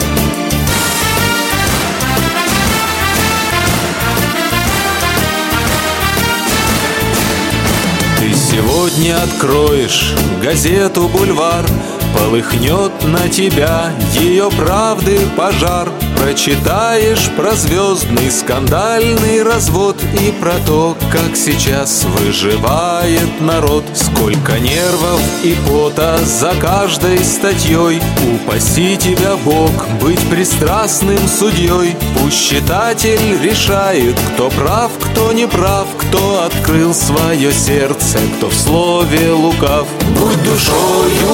Ты 8.19 8.33
сегодня 8.33 9.21
откроешь 9.21 10.13
газету 10.41 11.09
«Бульвар» 11.09 11.65
Полыхнет 12.13 12.91
на 13.03 13.29
тебя 13.29 13.91
ее 14.19 14.49
правды 14.51 15.19
пожар. 15.35 15.89
Прочитаешь 16.23 17.29
про 17.35 17.51
звездный 17.51 18.31
скандальный 18.31 19.43
развод 19.43 19.97
И 20.21 20.31
про 20.31 20.53
то, 20.65 20.95
как 21.11 21.35
сейчас 21.35 22.05
выживает 22.05 23.41
народ. 23.41 23.83
Сколько 23.93 24.57
нервов 24.57 25.19
и 25.43 25.53
пота 25.67 26.17
за 26.23 26.53
каждой 26.61 27.19
статьей 27.25 28.01
Упаси 28.33 28.95
тебя 28.95 29.35
Бог 29.43 29.71
быть 30.01 30.29
пристрастным 30.29 31.27
судьей 31.27 31.95
Пусть 32.17 32.49
читатель 32.49 33.37
решает, 33.43 34.15
кто 34.33 34.49
прав, 34.49 34.91
кто 35.01 35.33
не 35.33 35.45
прав 35.45 35.87
Кто 35.97 36.43
открыл 36.45 36.93
свое 36.93 37.51
сердце, 37.51 38.19
кто 38.37 38.47
в 38.47 38.53
слове 38.53 39.31
лукав. 39.31 39.87
Будь 40.17 40.43
душою 40.43 41.33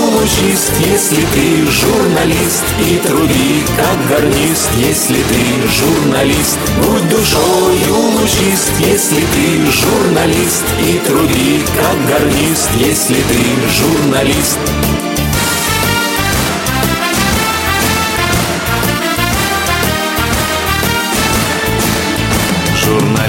лучист, 0.69 0.73
если 0.79 1.25
ты 1.33 1.71
журналист 1.71 2.63
И 2.79 2.97
труди, 2.97 3.63
как 3.77 4.07
гарнист, 4.07 4.69
если 4.77 5.15
ты 5.15 5.67
журналист 5.67 6.57
Будь 6.83 7.09
душою 7.09 7.95
лучист, 8.19 8.71
если 8.79 9.21
ты 9.21 9.71
журналист 9.71 10.63
И 10.79 10.99
труди, 10.99 11.61
как 11.75 12.07
гарнист, 12.07 12.69
если 12.77 13.15
ты 13.15 13.69
журналист 13.69 14.59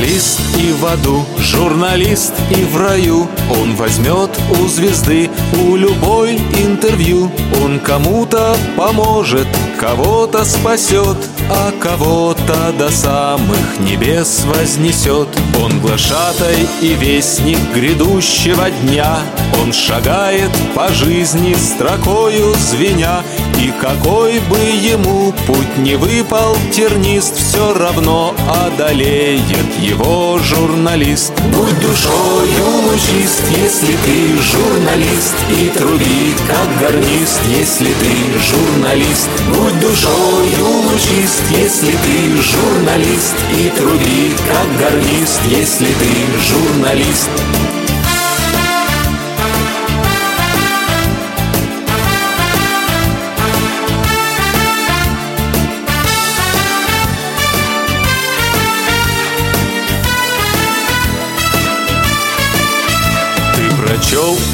Журналист 0.00 0.40
и 0.56 0.72
в 0.72 0.86
аду, 0.86 1.26
журналист 1.36 2.32
и 2.50 2.64
в 2.64 2.78
раю. 2.78 3.28
Он 3.60 3.76
возьмет 3.76 4.30
у 4.58 4.66
звезды 4.66 5.28
у 5.62 5.76
любой 5.76 6.36
интервью. 6.36 7.30
Он 7.62 7.78
кому-то 7.80 8.56
поможет, 8.78 9.46
кого-то 9.78 10.46
спасет, 10.46 11.18
а 11.50 11.70
кого-то 11.80 12.72
до 12.78 12.90
самых 12.90 13.80
небес 13.80 14.44
вознесет. 14.44 15.28
Он 15.62 15.80
глашатай 15.80 16.68
и 16.82 16.94
вестник 16.94 17.58
грядущего 17.74 18.70
дня, 18.82 19.18
Он 19.60 19.72
шагает 19.72 20.50
по 20.74 20.88
жизни 20.92 21.54
строкою 21.54 22.54
звеня, 22.54 23.22
И 23.58 23.72
какой 23.80 24.40
бы 24.40 24.58
ему 24.58 25.32
путь 25.46 25.78
не 25.78 25.96
выпал 25.96 26.56
тернист, 26.72 27.36
Все 27.36 27.74
равно 27.74 28.34
одолеет 28.64 29.70
его 29.80 30.38
журналист. 30.38 31.32
Будь 31.52 31.80
душою 31.80 32.64
лучист, 32.88 33.42
если 33.56 33.96
ты 34.04 34.42
журналист, 34.42 35.34
И 35.50 35.68
труби, 35.76 36.34
как 36.46 36.68
гарнист, 36.80 37.40
если 37.58 37.86
ты 37.86 38.12
журналист. 38.50 39.28
Будь 39.48 39.80
душою 39.80 40.66
лучист, 40.90 41.42
если 41.50 41.69
ты 41.78 42.42
журналист, 42.42 43.36
И 43.56 43.70
труби, 43.70 44.34
как 44.48 44.78
гарнист, 44.78 45.40
если 45.46 45.86
ты 45.86 46.40
журналист. 46.40 47.30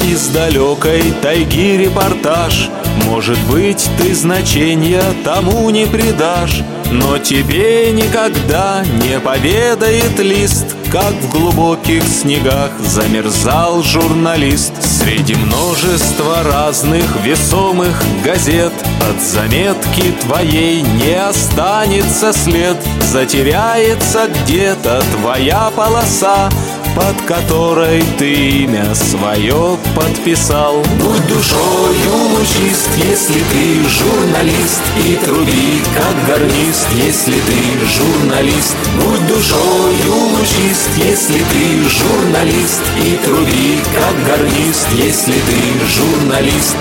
Из 0.07 0.27
далекой 0.29 1.13
тайги 1.21 1.77
репортаж. 1.77 2.69
Может 3.05 3.39
быть, 3.49 3.89
ты 3.97 4.13
значения 4.15 5.03
тому 5.23 5.69
не 5.69 5.85
придашь 5.85 6.61
Но 6.91 7.17
тебе 7.17 7.91
никогда 7.91 8.83
не 9.03 9.19
поведает 9.19 10.19
лист 10.19 10.75
Как 10.91 11.13
в 11.13 11.29
глубоких 11.29 12.03
снегах 12.03 12.71
замерзал 12.79 13.83
журналист. 13.83 14.73
Среди 14.81 15.35
множества 15.35 16.43
разных 16.43 17.05
весомых 17.23 18.01
газет 18.25 18.73
От 19.09 19.21
заметки 19.21 20.13
твоей 20.21 20.81
не 20.81 21.13
останется 21.13 22.33
след. 22.33 22.77
Затеряется 23.11 24.27
где-то 24.27 25.01
твоя 25.13 25.71
полоса 25.75 26.49
под 26.97 27.21
которой 27.27 28.01
ты 28.17 28.33
имя 28.63 28.95
свое 28.95 29.77
подписал. 29.95 30.77
Будь 30.99 31.27
душою 31.27 32.13
лучист, 32.33 32.89
если 32.97 33.39
ты 33.51 33.87
журналист, 33.87 34.81
и 35.05 35.15
труби, 35.23 35.83
как 35.95 36.25
гарнист, 36.25 36.87
если 36.95 37.33
ты 37.33 37.85
журналист. 37.85 38.75
Будь 38.95 39.27
душою 39.27 40.15
лучист, 40.31 40.89
если 40.97 41.37
ты 41.37 41.87
журналист, 41.87 42.81
и 43.05 43.15
труби, 43.23 43.79
как 43.93 44.15
гарнист, 44.25 44.87
если 44.93 45.33
ты 45.33 45.85
журналист. 45.85 46.77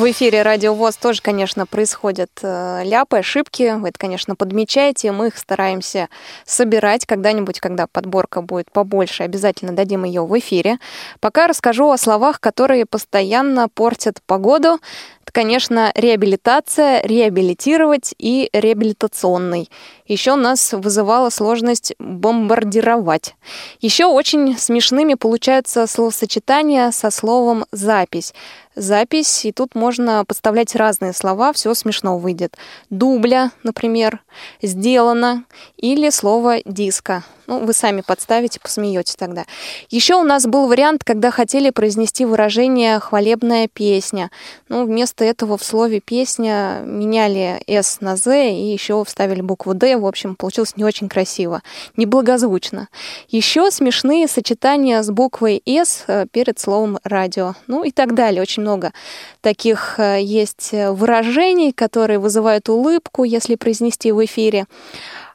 В 0.00 0.10
эфире 0.12 0.40
Радио 0.40 0.72
ВОЗ 0.72 0.96
тоже, 0.96 1.20
конечно, 1.20 1.66
происходят 1.66 2.30
э, 2.40 2.84
ляпы, 2.84 3.18
ошибки. 3.18 3.74
Вы 3.76 3.90
это, 3.90 3.98
конечно, 3.98 4.34
подмечаете. 4.34 5.12
Мы 5.12 5.26
их 5.26 5.36
стараемся 5.36 6.08
собирать. 6.46 7.04
Когда-нибудь, 7.04 7.60
когда 7.60 7.86
подборка 7.86 8.40
будет 8.40 8.72
побольше, 8.72 9.24
обязательно 9.24 9.72
дадим 9.72 10.04
ее 10.04 10.24
в 10.24 10.38
эфире. 10.38 10.78
Пока 11.20 11.48
расскажу 11.48 11.90
о 11.90 11.98
словах, 11.98 12.40
которые 12.40 12.86
постоянно 12.86 13.68
портят 13.68 14.22
погоду. 14.24 14.78
Это, 15.22 15.32
конечно, 15.32 15.92
реабилитация, 15.94 17.02
реабилитировать 17.02 18.14
и 18.16 18.48
реабилитационный. 18.54 19.68
Еще 20.10 20.34
нас 20.34 20.72
вызывала 20.72 21.30
сложность 21.30 21.94
бомбардировать. 22.00 23.36
Еще 23.80 24.06
очень 24.06 24.58
смешными 24.58 25.14
получаются 25.14 25.86
словосочетания 25.86 26.90
со 26.90 27.12
словом 27.12 27.64
«запись». 27.70 28.34
Запись, 28.76 29.44
и 29.44 29.50
тут 29.50 29.74
можно 29.74 30.24
подставлять 30.24 30.76
разные 30.76 31.12
слова, 31.12 31.52
все 31.52 31.74
смешно 31.74 32.18
выйдет. 32.18 32.56
Дубля, 32.88 33.50
например, 33.64 34.20
сделано, 34.62 35.44
или 35.76 36.08
слово 36.10 36.58
диска. 36.64 37.24
Ну, 37.48 37.58
вы 37.58 37.72
сами 37.72 38.00
подставите, 38.00 38.60
посмеетесь 38.60 39.16
тогда. 39.16 39.44
Еще 39.90 40.14
у 40.14 40.22
нас 40.22 40.46
был 40.46 40.68
вариант, 40.68 41.02
когда 41.02 41.32
хотели 41.32 41.70
произнести 41.70 42.24
выражение 42.24 43.00
«хвалебная 43.00 43.66
песня». 43.66 44.30
Ну, 44.68 44.84
вместо 44.84 45.24
этого 45.24 45.58
в 45.58 45.64
слове 45.64 45.98
«песня» 45.98 46.80
меняли 46.84 47.60
«с» 47.66 48.00
на 48.00 48.16
«з» 48.16 48.52
и 48.52 48.72
еще 48.72 49.04
вставили 49.04 49.40
букву 49.40 49.74
«д». 49.74 49.96
В 50.00 50.06
общем, 50.06 50.34
получилось 50.36 50.76
не 50.76 50.84
очень 50.84 51.08
красиво, 51.08 51.62
неблагозвучно. 51.96 52.88
Еще 53.28 53.70
смешные 53.70 54.28
сочетания 54.28 55.02
с 55.02 55.10
буквой 55.10 55.62
«с» 55.64 56.04
перед 56.32 56.58
словом 56.58 56.98
«радио». 57.04 57.54
Ну 57.66 57.84
и 57.84 57.90
так 57.90 58.14
далее. 58.14 58.42
Очень 58.42 58.62
много 58.62 58.92
таких 59.40 59.98
э, 59.98 60.20
есть 60.22 60.70
выражений, 60.72 61.72
которые 61.72 62.18
вызывают 62.18 62.68
улыбку, 62.68 63.24
если 63.24 63.54
произнести 63.54 64.12
в 64.12 64.24
эфире. 64.24 64.66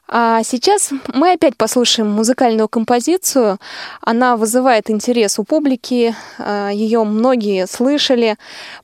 А 0.08 0.42
сейчас 0.44 0.90
мы 1.12 1.32
опять 1.32 1.56
послушаем 1.56 2.10
музыкальную 2.10 2.68
композицию. 2.68 3.58
Она 4.00 4.36
вызывает 4.36 4.88
интерес 4.88 5.38
у 5.38 5.44
публики, 5.44 6.14
а, 6.38 6.70
ее 6.70 7.02
многие 7.02 7.66
слышали. 7.66 8.36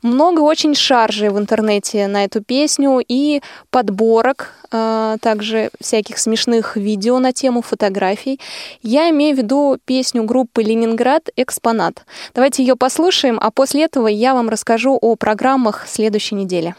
Много 0.03 0.41
очень 0.41 0.75
шаржей 0.75 1.31
в 1.31 1.39
интернете 1.39 2.09
на 2.09 2.25
эту 2.25 2.43
песню 2.43 3.01
и 3.07 3.41
подборок, 3.70 4.53
а, 4.73 5.16
также 5.20 5.70
всяких 5.81 6.18
смешных 6.18 6.77
видео 6.77 7.20
на 7.20 7.33
тему 7.33 7.62
фотографий. 7.62 8.41
Я 8.83 9.09
имею 9.11 9.37
в 9.37 9.39
виду 9.39 9.79
песню 9.85 10.25
группы 10.25 10.62
«Ленинград. 10.62 11.29
Экспонат». 11.37 12.05
Давайте 12.35 12.64
ее 12.64 12.75
послушаем, 12.75 13.39
а 13.41 13.53
после 13.53 13.85
этого 13.85 14.09
я 14.09 14.35
вам 14.35 14.49
расскажу 14.49 14.99
о 15.01 15.14
программах 15.14 15.87
следующей 15.87 16.35
недели. 16.35 16.75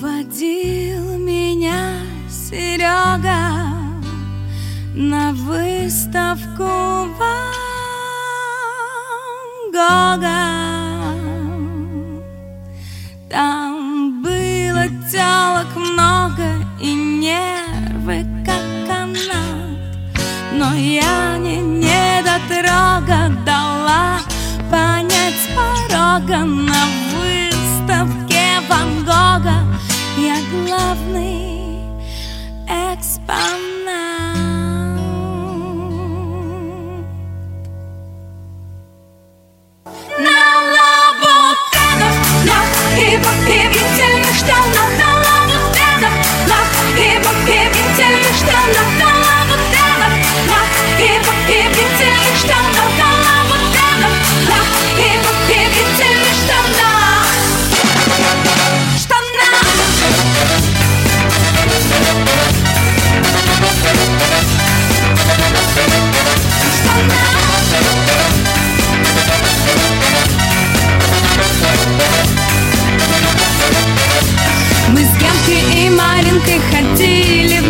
Водил 0.00 1.07
меня 1.58 1.90
Серега 2.30 3.50
на 4.94 5.32
выставку 5.32 6.62
Ван 6.62 7.48
Гога. 9.72 10.57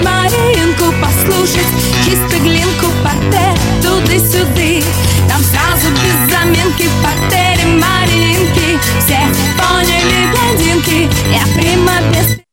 Маринку 0.03 0.92
послушать 1.01 1.66
Кистоглинку, 2.05 2.86
портер 3.03 3.55
Туды-сюды. 3.82 4.82
Там 5.28 5.42
сразу 5.42 5.90
без 5.92 6.32
заминки 6.32 6.88
Портере 7.03 7.66
Маринки. 7.66 8.78
Все 8.99 9.18
поняли 9.57 10.32
блондинки 10.32 11.09
Я 11.32 11.61
прямо 11.61 12.01
без 12.12 12.47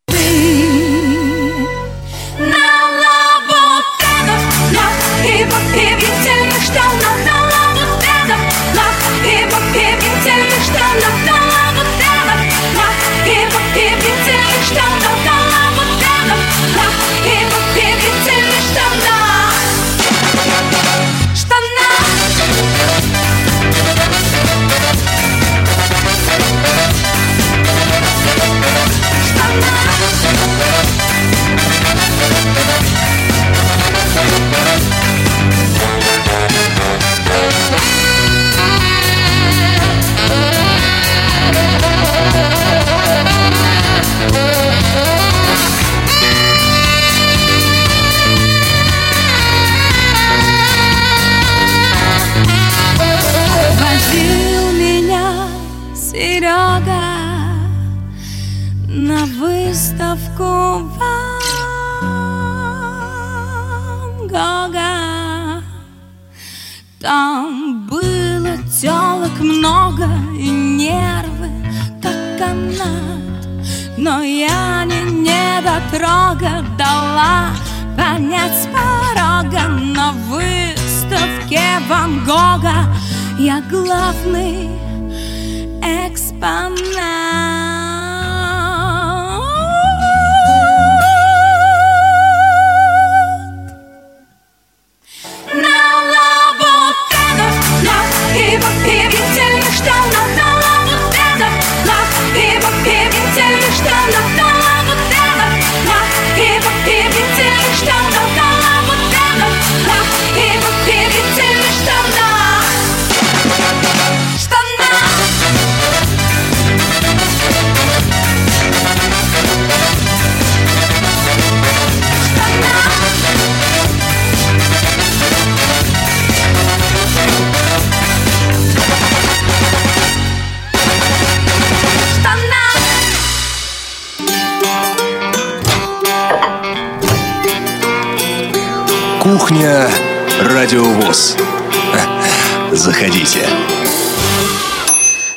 Заходите. 142.72 143.48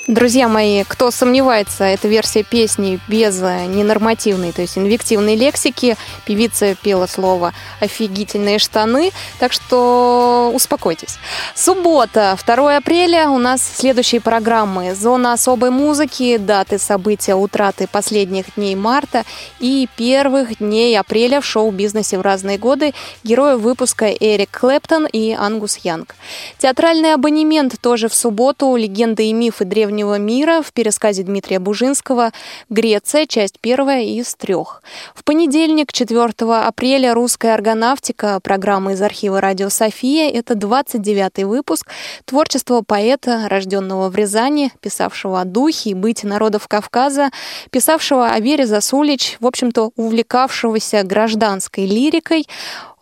Друзья 0.09 0.48
мои, 0.48 0.84
кто 0.84 1.11
сомневается, 1.11 1.84
это 1.84 2.09
версия 2.09 2.42
песни 2.42 2.98
без 3.09 3.42
э, 3.42 3.66
ненормативной, 3.66 4.52
то 4.52 4.62
есть 4.62 4.78
инвективной 4.78 5.36
лексики. 5.36 5.98
Певица 6.24 6.74
пела 6.76 7.04
слово 7.06 7.52
«офигительные 7.78 8.59
штаны», 8.59 9.11
так 9.38 9.52
что 9.52 10.50
успокойтесь. 10.54 11.18
Суббота, 11.54 12.38
2 12.42 12.78
апреля, 12.78 13.28
у 13.28 13.36
нас 13.36 13.61
следующие 13.61 14.22
программы. 14.22 14.94
Зона 14.94 15.34
особой 15.34 15.68
музыки, 15.68 16.38
даты 16.38 16.78
события 16.78 17.34
утраты 17.34 17.86
последних 17.86 18.54
дней 18.54 18.76
марта 18.76 19.24
и 19.61 19.90
первых 19.98 20.56
дней 20.56 20.98
апреля 20.98 21.42
в 21.42 21.44
шоу-бизнесе 21.44 22.16
в 22.16 22.22
разные 22.22 22.56
годы 22.56 22.94
герои 23.24 23.56
выпуска 23.56 24.06
Эрик 24.06 24.59
Клэптон 24.59 25.04
и 25.04 25.32
Ангус 25.38 25.76
Янг. 25.84 26.14
Театральный 26.56 27.12
абонемент 27.12 27.78
тоже 27.78 28.09
в 28.09 28.14
субботу 28.14 28.74
«Легенды 28.74 29.26
и 29.26 29.34
мифы 29.34 29.66
древнего 29.99 30.18
мира» 30.18 30.62
в 30.62 30.72
пересказе 30.72 31.24
Дмитрия 31.24 31.59
Бужинского 31.59 32.30
«Греция», 32.70 33.26
часть 33.26 33.59
первая 33.61 34.03
из 34.03 34.32
трех. 34.36 34.80
В 35.12 35.24
понедельник, 35.24 35.92
4 35.92 36.32
апреля, 36.55 37.14
«Русская 37.14 37.53
аргонавтика», 37.53 38.38
программа 38.40 38.92
из 38.92 39.03
архива 39.03 39.40
«Радио 39.40 39.70
София». 39.70 40.30
Это 40.30 40.55
29-й 40.55 41.42
выпуск 41.42 41.88
творчество 42.26 42.82
поэта, 42.86 43.49
рожденного 43.49 44.09
в 44.09 44.14
Рязани, 44.14 44.72
писавшего 44.80 45.40
о 45.40 45.44
духе 45.44 45.90
и 45.90 45.94
быте 45.94 46.28
народов 46.28 46.68
Кавказа, 46.68 47.30
писавшего 47.70 48.28
о 48.28 48.38
Вере 48.38 48.66
Засулич, 48.66 49.36
в 49.40 49.46
общем-то, 49.46 49.90
увлекавшегося 49.96 51.03
гражданской 51.03 51.86
лирикой, 51.86 52.46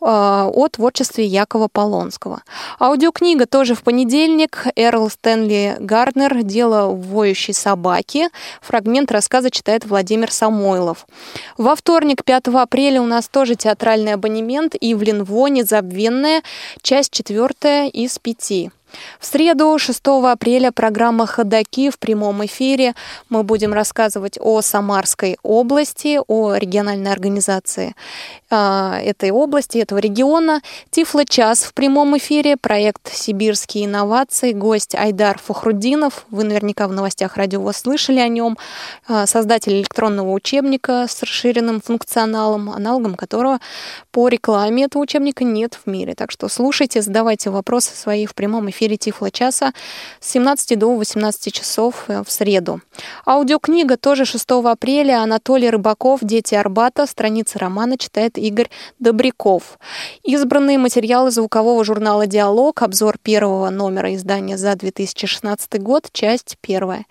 о 0.00 0.68
творчестве 0.68 1.24
Якова 1.24 1.68
Полонского. 1.68 2.42
Аудиокнига 2.78 3.46
тоже 3.46 3.74
в 3.74 3.82
понедельник. 3.82 4.66
Эрл 4.76 5.08
Стэнли 5.10 5.76
Гарднер 5.80 6.42
«Дело 6.42 6.94
воющей 6.94 7.54
собаки». 7.54 8.28
Фрагмент 8.60 9.10
рассказа 9.10 9.50
читает 9.50 9.84
Владимир 9.84 10.30
Самойлов. 10.30 11.06
Во 11.56 11.74
вторник, 11.74 12.24
5 12.24 12.48
апреля, 12.48 13.00
у 13.00 13.06
нас 13.06 13.28
тоже 13.28 13.54
театральный 13.54 14.14
абонемент 14.14 14.74
«Ивлин 14.80 15.24
Во. 15.24 15.48
Незабвенная», 15.48 16.42
часть 16.82 17.12
четвертая 17.12 17.88
из 17.88 18.18
пяти. 18.18 18.70
В 19.18 19.26
среду, 19.26 19.78
6 19.78 20.00
апреля, 20.24 20.72
программа 20.72 21.26
«Ходоки» 21.26 21.90
в 21.90 21.98
прямом 21.98 22.44
эфире. 22.46 22.94
Мы 23.28 23.42
будем 23.42 23.72
рассказывать 23.72 24.38
о 24.40 24.60
Самарской 24.60 25.38
области, 25.42 26.20
о 26.26 26.54
региональной 26.54 27.10
организации 27.10 27.94
э, 28.50 29.00
этой 29.04 29.30
области, 29.30 29.78
этого 29.78 29.98
региона. 29.98 30.60
Тифло-час 30.90 31.64
в 31.64 31.74
прямом 31.74 32.16
эфире, 32.18 32.56
проект 32.56 33.12
«Сибирские 33.12 33.86
инновации», 33.86 34.52
гость 34.52 34.94
Айдар 34.94 35.38
Фухрудинов. 35.38 36.26
Вы 36.30 36.44
наверняка 36.44 36.86
в 36.88 36.92
новостях 36.92 37.36
радио 37.36 37.60
ВОЗ 37.60 37.78
слышали 37.78 38.20
о 38.20 38.28
нем. 38.28 38.56
Э, 39.08 39.26
создатель 39.26 39.72
электронного 39.72 40.30
учебника 40.32 41.06
с 41.08 41.22
расширенным 41.22 41.80
функционалом, 41.80 42.70
аналогом 42.70 43.14
которого 43.14 43.60
по 44.12 44.28
рекламе 44.28 44.84
этого 44.84 45.02
учебника 45.02 45.44
нет 45.44 45.78
в 45.84 45.90
мире. 45.90 46.14
Так 46.14 46.30
что 46.30 46.48
слушайте, 46.48 47.02
задавайте 47.02 47.50
вопросы 47.50 47.94
свои 47.94 48.26
в 48.26 48.34
прямом 48.34 48.70
эфире 48.70 48.85
Тифло 48.94 49.32
часа 49.32 49.72
с 50.20 50.30
17 50.30 50.78
до 50.78 50.94
18 50.94 51.52
часов 51.52 52.04
э, 52.06 52.22
в 52.24 52.30
среду. 52.30 52.80
Аудиокнига 53.26 53.96
тоже 53.96 54.24
6 54.24 54.48
апреля. 54.64 55.22
Анатолий 55.22 55.68
Рыбаков 55.68 56.20
«Дети 56.22 56.54
Арбата». 56.54 57.06
Страница 57.06 57.58
романа 57.58 57.98
читает 57.98 58.38
Игорь 58.38 58.70
Добряков. 59.00 59.78
Избранные 60.22 60.78
материалы 60.78 61.30
звукового 61.30 61.84
журнала 61.84 62.26
«Диалог». 62.26 62.82
Обзор 62.82 63.18
первого 63.18 63.70
номера 63.70 64.14
издания 64.14 64.56
за 64.56 64.76
2016 64.76 65.82
год, 65.82 66.08
часть 66.12 66.56
первая. 66.60 67.06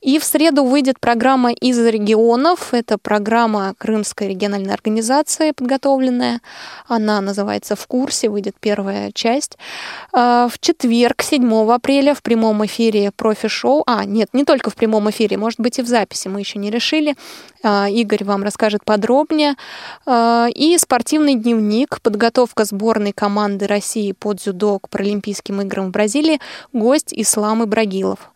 И 0.00 0.18
в 0.18 0.24
среду 0.24 0.64
выйдет 0.64 0.98
программа 0.98 1.52
«Из 1.52 1.78
регионов». 1.78 2.74
Это 2.74 2.98
программа 2.98 3.74
Крымской 3.78 4.28
региональной 4.28 4.74
организации 4.74 5.52
подготовленная. 5.52 6.40
Она 6.88 7.20
называется 7.20 7.76
«В 7.76 7.86
курсе», 7.86 8.28
выйдет 8.28 8.56
первая 8.58 9.12
часть. 9.12 9.58
А, 10.12 10.48
В 10.48 10.58
четверг, 10.58 11.09
7 11.18 11.72
апреля, 11.72 12.14
в 12.14 12.22
прямом 12.22 12.64
эфире 12.66 13.10
профи-шоу. 13.14 13.82
А, 13.86 14.04
нет, 14.04 14.28
не 14.32 14.44
только 14.44 14.70
в 14.70 14.74
прямом 14.74 15.10
эфире, 15.10 15.36
может 15.36 15.60
быть 15.60 15.78
и 15.78 15.82
в 15.82 15.86
записи, 15.86 16.28
мы 16.28 16.40
еще 16.40 16.58
не 16.58 16.70
решили. 16.70 17.16
А, 17.62 17.88
Игорь 17.88 18.24
вам 18.24 18.42
расскажет 18.42 18.84
подробнее. 18.84 19.54
А, 20.06 20.48
И 20.54 20.76
спортивный 20.78 21.34
дневник, 21.34 22.00
подготовка 22.00 22.64
сборной 22.64 23.12
команды 23.12 23.66
России 23.66 24.12
по 24.12 24.32
дзюдо 24.32 24.78
к 24.78 24.88
Паралимпийским 24.88 25.60
играм 25.62 25.88
в 25.88 25.90
Бразилии, 25.90 26.40
гость 26.72 27.12
Ислам 27.12 27.64
Ибрагилов. 27.64 28.30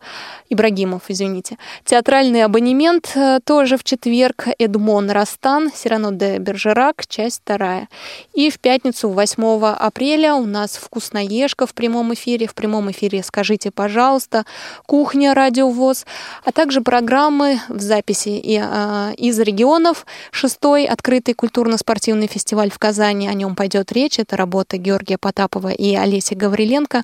Ибрагимов, 0.49 1.03
извините. 1.07 1.57
Театральный 1.85 2.43
абонемент 2.43 3.11
э, 3.15 3.39
тоже 3.43 3.77
в 3.77 3.83
четверг. 3.83 4.47
Эдмон 4.59 5.09
Растан, 5.09 5.71
Сирано 5.73 6.11
де 6.11 6.37
Бержерак, 6.37 7.07
часть 7.07 7.41
вторая. 7.41 7.89
И 8.33 8.51
в 8.51 8.59
пятницу, 8.59 9.09
8 9.09 9.65
апреля, 9.65 10.35
у 10.35 10.45
нас 10.45 10.77
«Вкусноежка» 10.77 11.65
в 11.65 11.73
прямом 11.73 12.13
эфире. 12.13 12.47
В 12.47 12.53
прямом 12.65 12.89
эфире 12.89 13.21
«Скажите, 13.21 13.69
пожалуйста», 13.69 14.43
«Кухня», 14.87 15.35
«Радио 15.35 15.69
ВОЗ», 15.69 16.07
а 16.43 16.51
также 16.51 16.81
программы 16.81 17.59
в 17.69 17.79
записи 17.79 18.29
и, 18.29 18.59
а, 18.59 19.11
из 19.17 19.39
регионов. 19.39 20.07
Шестой 20.31 20.85
открытый 20.85 21.35
культурно-спортивный 21.35 22.25
фестиваль 22.25 22.71
в 22.71 22.79
Казани. 22.79 23.27
О 23.27 23.33
нем 23.33 23.55
пойдет 23.55 23.91
речь. 23.91 24.17
Это 24.17 24.35
работа 24.35 24.77
Георгия 24.77 25.19
Потапова 25.19 25.69
и 25.69 25.95
Олеси 25.95 26.33
Гавриленко. 26.33 27.03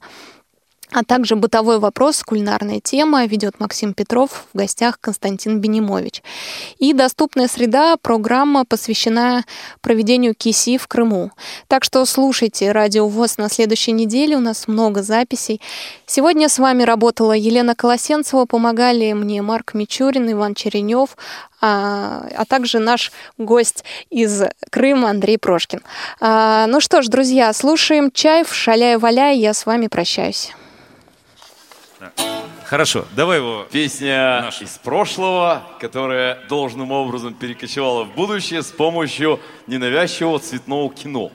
А 0.94 1.06
также 1.06 1.38
бытовой 1.38 1.80
вопрос, 1.80 2.22
кулинарная 2.22 2.82
тема, 2.82 3.26
ведет 3.26 3.62
Максим 3.62 3.94
Петров, 3.94 4.46
в 4.54 4.58
гостях 4.58 5.00
Константин 5.00 5.60
Бенимович. 5.60 6.22
И 6.80 6.92
доступная 6.92 7.48
среда, 7.48 7.96
программа 7.96 8.66
посвящена 8.66 9.46
проведению 9.80 10.36
КИСИ 10.36 10.78
в 10.78 10.89
Крыму. 10.89 11.32
Так 11.70 11.86
что 11.86 12.04
слушайте 12.04 12.74
Радио 12.74 13.08
ВОЗ 13.08 13.38
на 13.38 13.50
следующей 13.50 13.94
неделе, 13.94 14.36
у 14.36 14.42
нас 14.42 14.68
много 14.68 15.02
записей. 15.02 15.62
Сегодня 16.06 16.50
с 16.50 16.60
вами 16.60 16.84
работала 16.84 17.32
Елена 17.32 17.74
Колосенцева, 17.74 18.44
помогали 18.44 19.14
мне 19.14 19.42
Марк 19.42 19.74
Мичурин, 19.74 20.30
Иван 20.30 20.56
Черенев, 20.56 21.16
а, 21.62 22.28
а 22.36 22.44
также 22.44 22.80
наш 22.80 23.14
гость 23.38 23.86
из 24.10 24.44
Крыма 24.70 25.12
Андрей 25.12 25.38
Прошкин. 25.38 25.84
А, 26.20 26.68
ну 26.68 26.82
что 26.82 27.02
ж, 27.02 27.08
друзья, 27.08 27.54
слушаем 27.54 28.12
«Чаев», 28.12 28.54
«Шаляй-валяй», 28.54 29.38
я 29.38 29.54
с 29.54 29.66
вами 29.66 29.88
прощаюсь. 29.88 30.52
Хорошо, 32.66 33.06
давай 33.16 33.39
его. 33.39 33.68
Песня 33.70 34.49
из 34.62 34.78
прошлого, 34.78 35.62
которая 35.80 36.39
должным 36.47 36.91
образом 36.91 37.34
перекочевала 37.34 38.06
в 38.06 38.14
будущее 38.16 38.64
с 38.64 38.68
помощью 38.68 39.39
ненавязчивого 39.68 40.39
цветного 40.39 40.89
кино. 40.93 41.32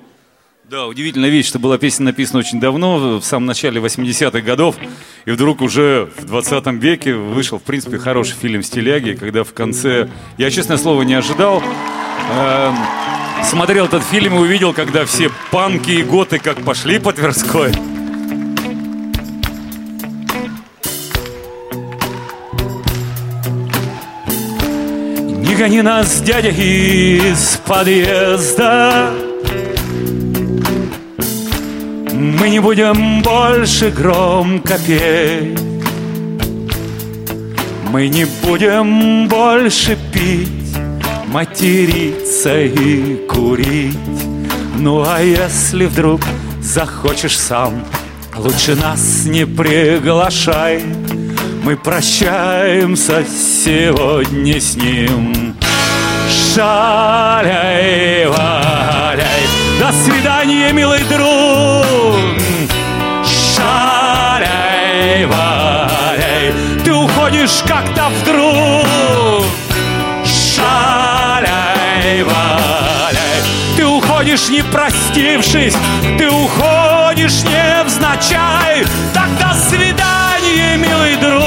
Да, 0.64 0.86
удивительная 0.86 1.28
вещь, 1.28 1.46
что 1.46 1.60
была 1.60 1.78
песня 1.78 2.06
написана 2.06 2.40
очень 2.40 2.58
давно, 2.58 3.18
в 3.18 3.22
самом 3.22 3.46
начале 3.46 3.80
80-х 3.80 4.40
годов, 4.40 4.76
и 5.24 5.30
вдруг 5.30 5.60
уже 5.60 6.10
в 6.18 6.24
20 6.24 6.66
веке 6.82 7.14
вышел, 7.14 7.58
в 7.58 7.62
принципе, 7.62 7.98
хороший 7.98 8.34
фильм 8.34 8.64
«Стиляги», 8.64 9.12
когда 9.12 9.44
в 9.44 9.52
конце... 9.52 10.08
Я, 10.38 10.50
честное 10.50 10.76
слово, 10.76 11.02
не 11.02 11.14
ожидал. 11.14 11.62
Эм, 12.32 12.76
смотрел 13.44 13.84
этот 13.84 14.02
фильм 14.02 14.34
и 14.34 14.38
увидел, 14.38 14.72
когда 14.72 15.04
все 15.04 15.30
панки 15.52 15.90
и 15.90 16.02
готы 16.02 16.40
как 16.40 16.64
пошли 16.64 16.98
по 16.98 17.12
Тверской. 17.12 17.72
Не 25.56 25.62
гони 25.62 25.80
нас, 25.80 26.20
дядя, 26.20 26.50
из 26.50 27.58
подъезда. 27.66 29.10
Мы 32.12 32.50
не 32.50 32.60
будем 32.60 33.22
больше 33.22 33.90
громко 33.90 34.78
петь. 34.86 35.58
Мы 37.90 38.08
не 38.08 38.26
будем 38.44 39.28
больше 39.28 39.96
пить 40.12 40.76
Материться 41.28 42.60
и 42.60 43.26
курить. 43.26 43.96
Ну 44.78 45.04
а 45.06 45.22
если 45.22 45.86
вдруг 45.86 46.20
захочешь 46.60 47.38
сам 47.38 47.82
Лучше 48.36 48.74
нас 48.74 49.24
не 49.24 49.46
приглашай 49.46 50.82
Мы 51.66 51.76
прощаемся 51.76 53.24
сегодня 53.24 54.60
с 54.60 54.76
ним. 54.76 55.56
Шаляй, 56.54 58.26
валяй 58.28 59.42
До 59.80 59.90
свидания, 59.90 60.72
милый 60.72 61.02
друг. 61.08 61.84
Шаляй, 63.56 65.26
валяй 65.26 66.54
Ты 66.84 66.92
уходишь 66.92 67.64
как-то 67.66 68.10
вдруг. 68.20 69.44
Шаляй, 70.24 72.22
валяй 72.22 73.42
Ты 73.76 73.84
уходишь 73.84 74.50
не 74.50 74.62
простившись. 74.62 75.74
Ты 76.16 76.30
уходишь 76.30 77.42
невзначай 77.42 78.86
Так 79.12 79.36
до 79.40 79.52
свидания, 79.68 80.76
милый 80.76 81.16
друг 81.16 81.45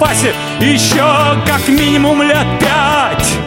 запасе 0.00 0.34
еще 0.60 1.04
как 1.46 1.68
минимум 1.68 2.22
лет 2.22 2.46
пять. 2.58 3.38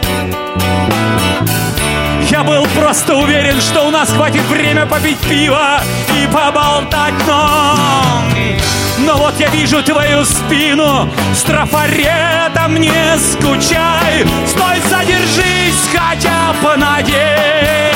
Я 2.30 2.44
был 2.44 2.64
просто 2.78 3.16
уверен, 3.16 3.60
что 3.60 3.82
у 3.88 3.90
нас 3.90 4.10
хватит 4.10 4.42
время 4.48 4.86
попить 4.86 5.18
пиво 5.18 5.80
и 6.16 6.26
поболтать, 6.26 7.14
но... 7.26 7.76
Но 8.98 9.16
вот 9.16 9.34
я 9.40 9.48
вижу 9.48 9.82
твою 9.82 10.24
спину 10.24 11.10
с 11.34 11.42
трафаретом, 11.42 12.76
не 12.76 13.18
скучай. 13.18 14.24
Стой, 14.46 14.80
задержись 14.88 15.88
хотя 15.92 16.54
бы 16.62 16.76
на 16.76 17.02
день. 17.02 17.94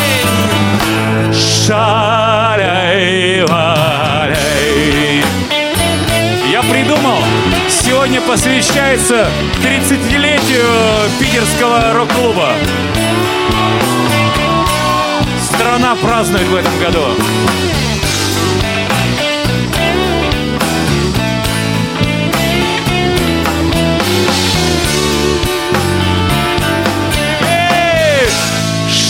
Шаляй, 1.67 3.45
валяй 3.47 5.25
Я 6.51 6.63
придумал, 6.63 7.23
сегодня 7.89 8.21
посвящается 8.21 9.27
30-летию 9.63 10.67
питерского 11.19 11.95
рок-клуба. 11.95 12.51
Страна 15.43 15.97
празднует 15.97 16.47
в 16.49 16.55
этом 16.55 16.79
году! 16.81 17.01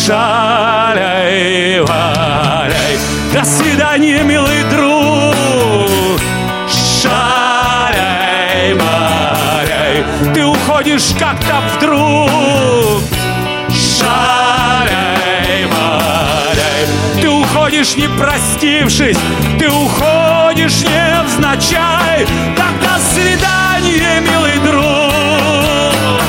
Шаляй, 0.07 1.81
валяй. 1.81 2.99
До 3.35 3.45
свидания, 3.45 4.23
милый 4.23 4.63
друг 4.71 4.88
Уходишь 10.89 11.13
как-то 11.19 11.61
вдруг. 11.77 13.03
Шаляй, 13.69 15.67
валяй. 15.67 16.87
Ты 17.21 17.29
уходишь 17.29 17.95
не 17.97 18.09
простившись. 18.09 19.19
Ты 19.59 19.69
уходишь 19.69 20.81
невзначай 20.81 22.27
Так 22.57 22.73
до 22.81 22.99
свидания, 23.13 24.21
милый 24.21 24.59
друг. 24.61 26.23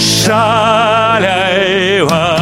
Шаляй, 0.00 2.00
валяй 2.00 2.33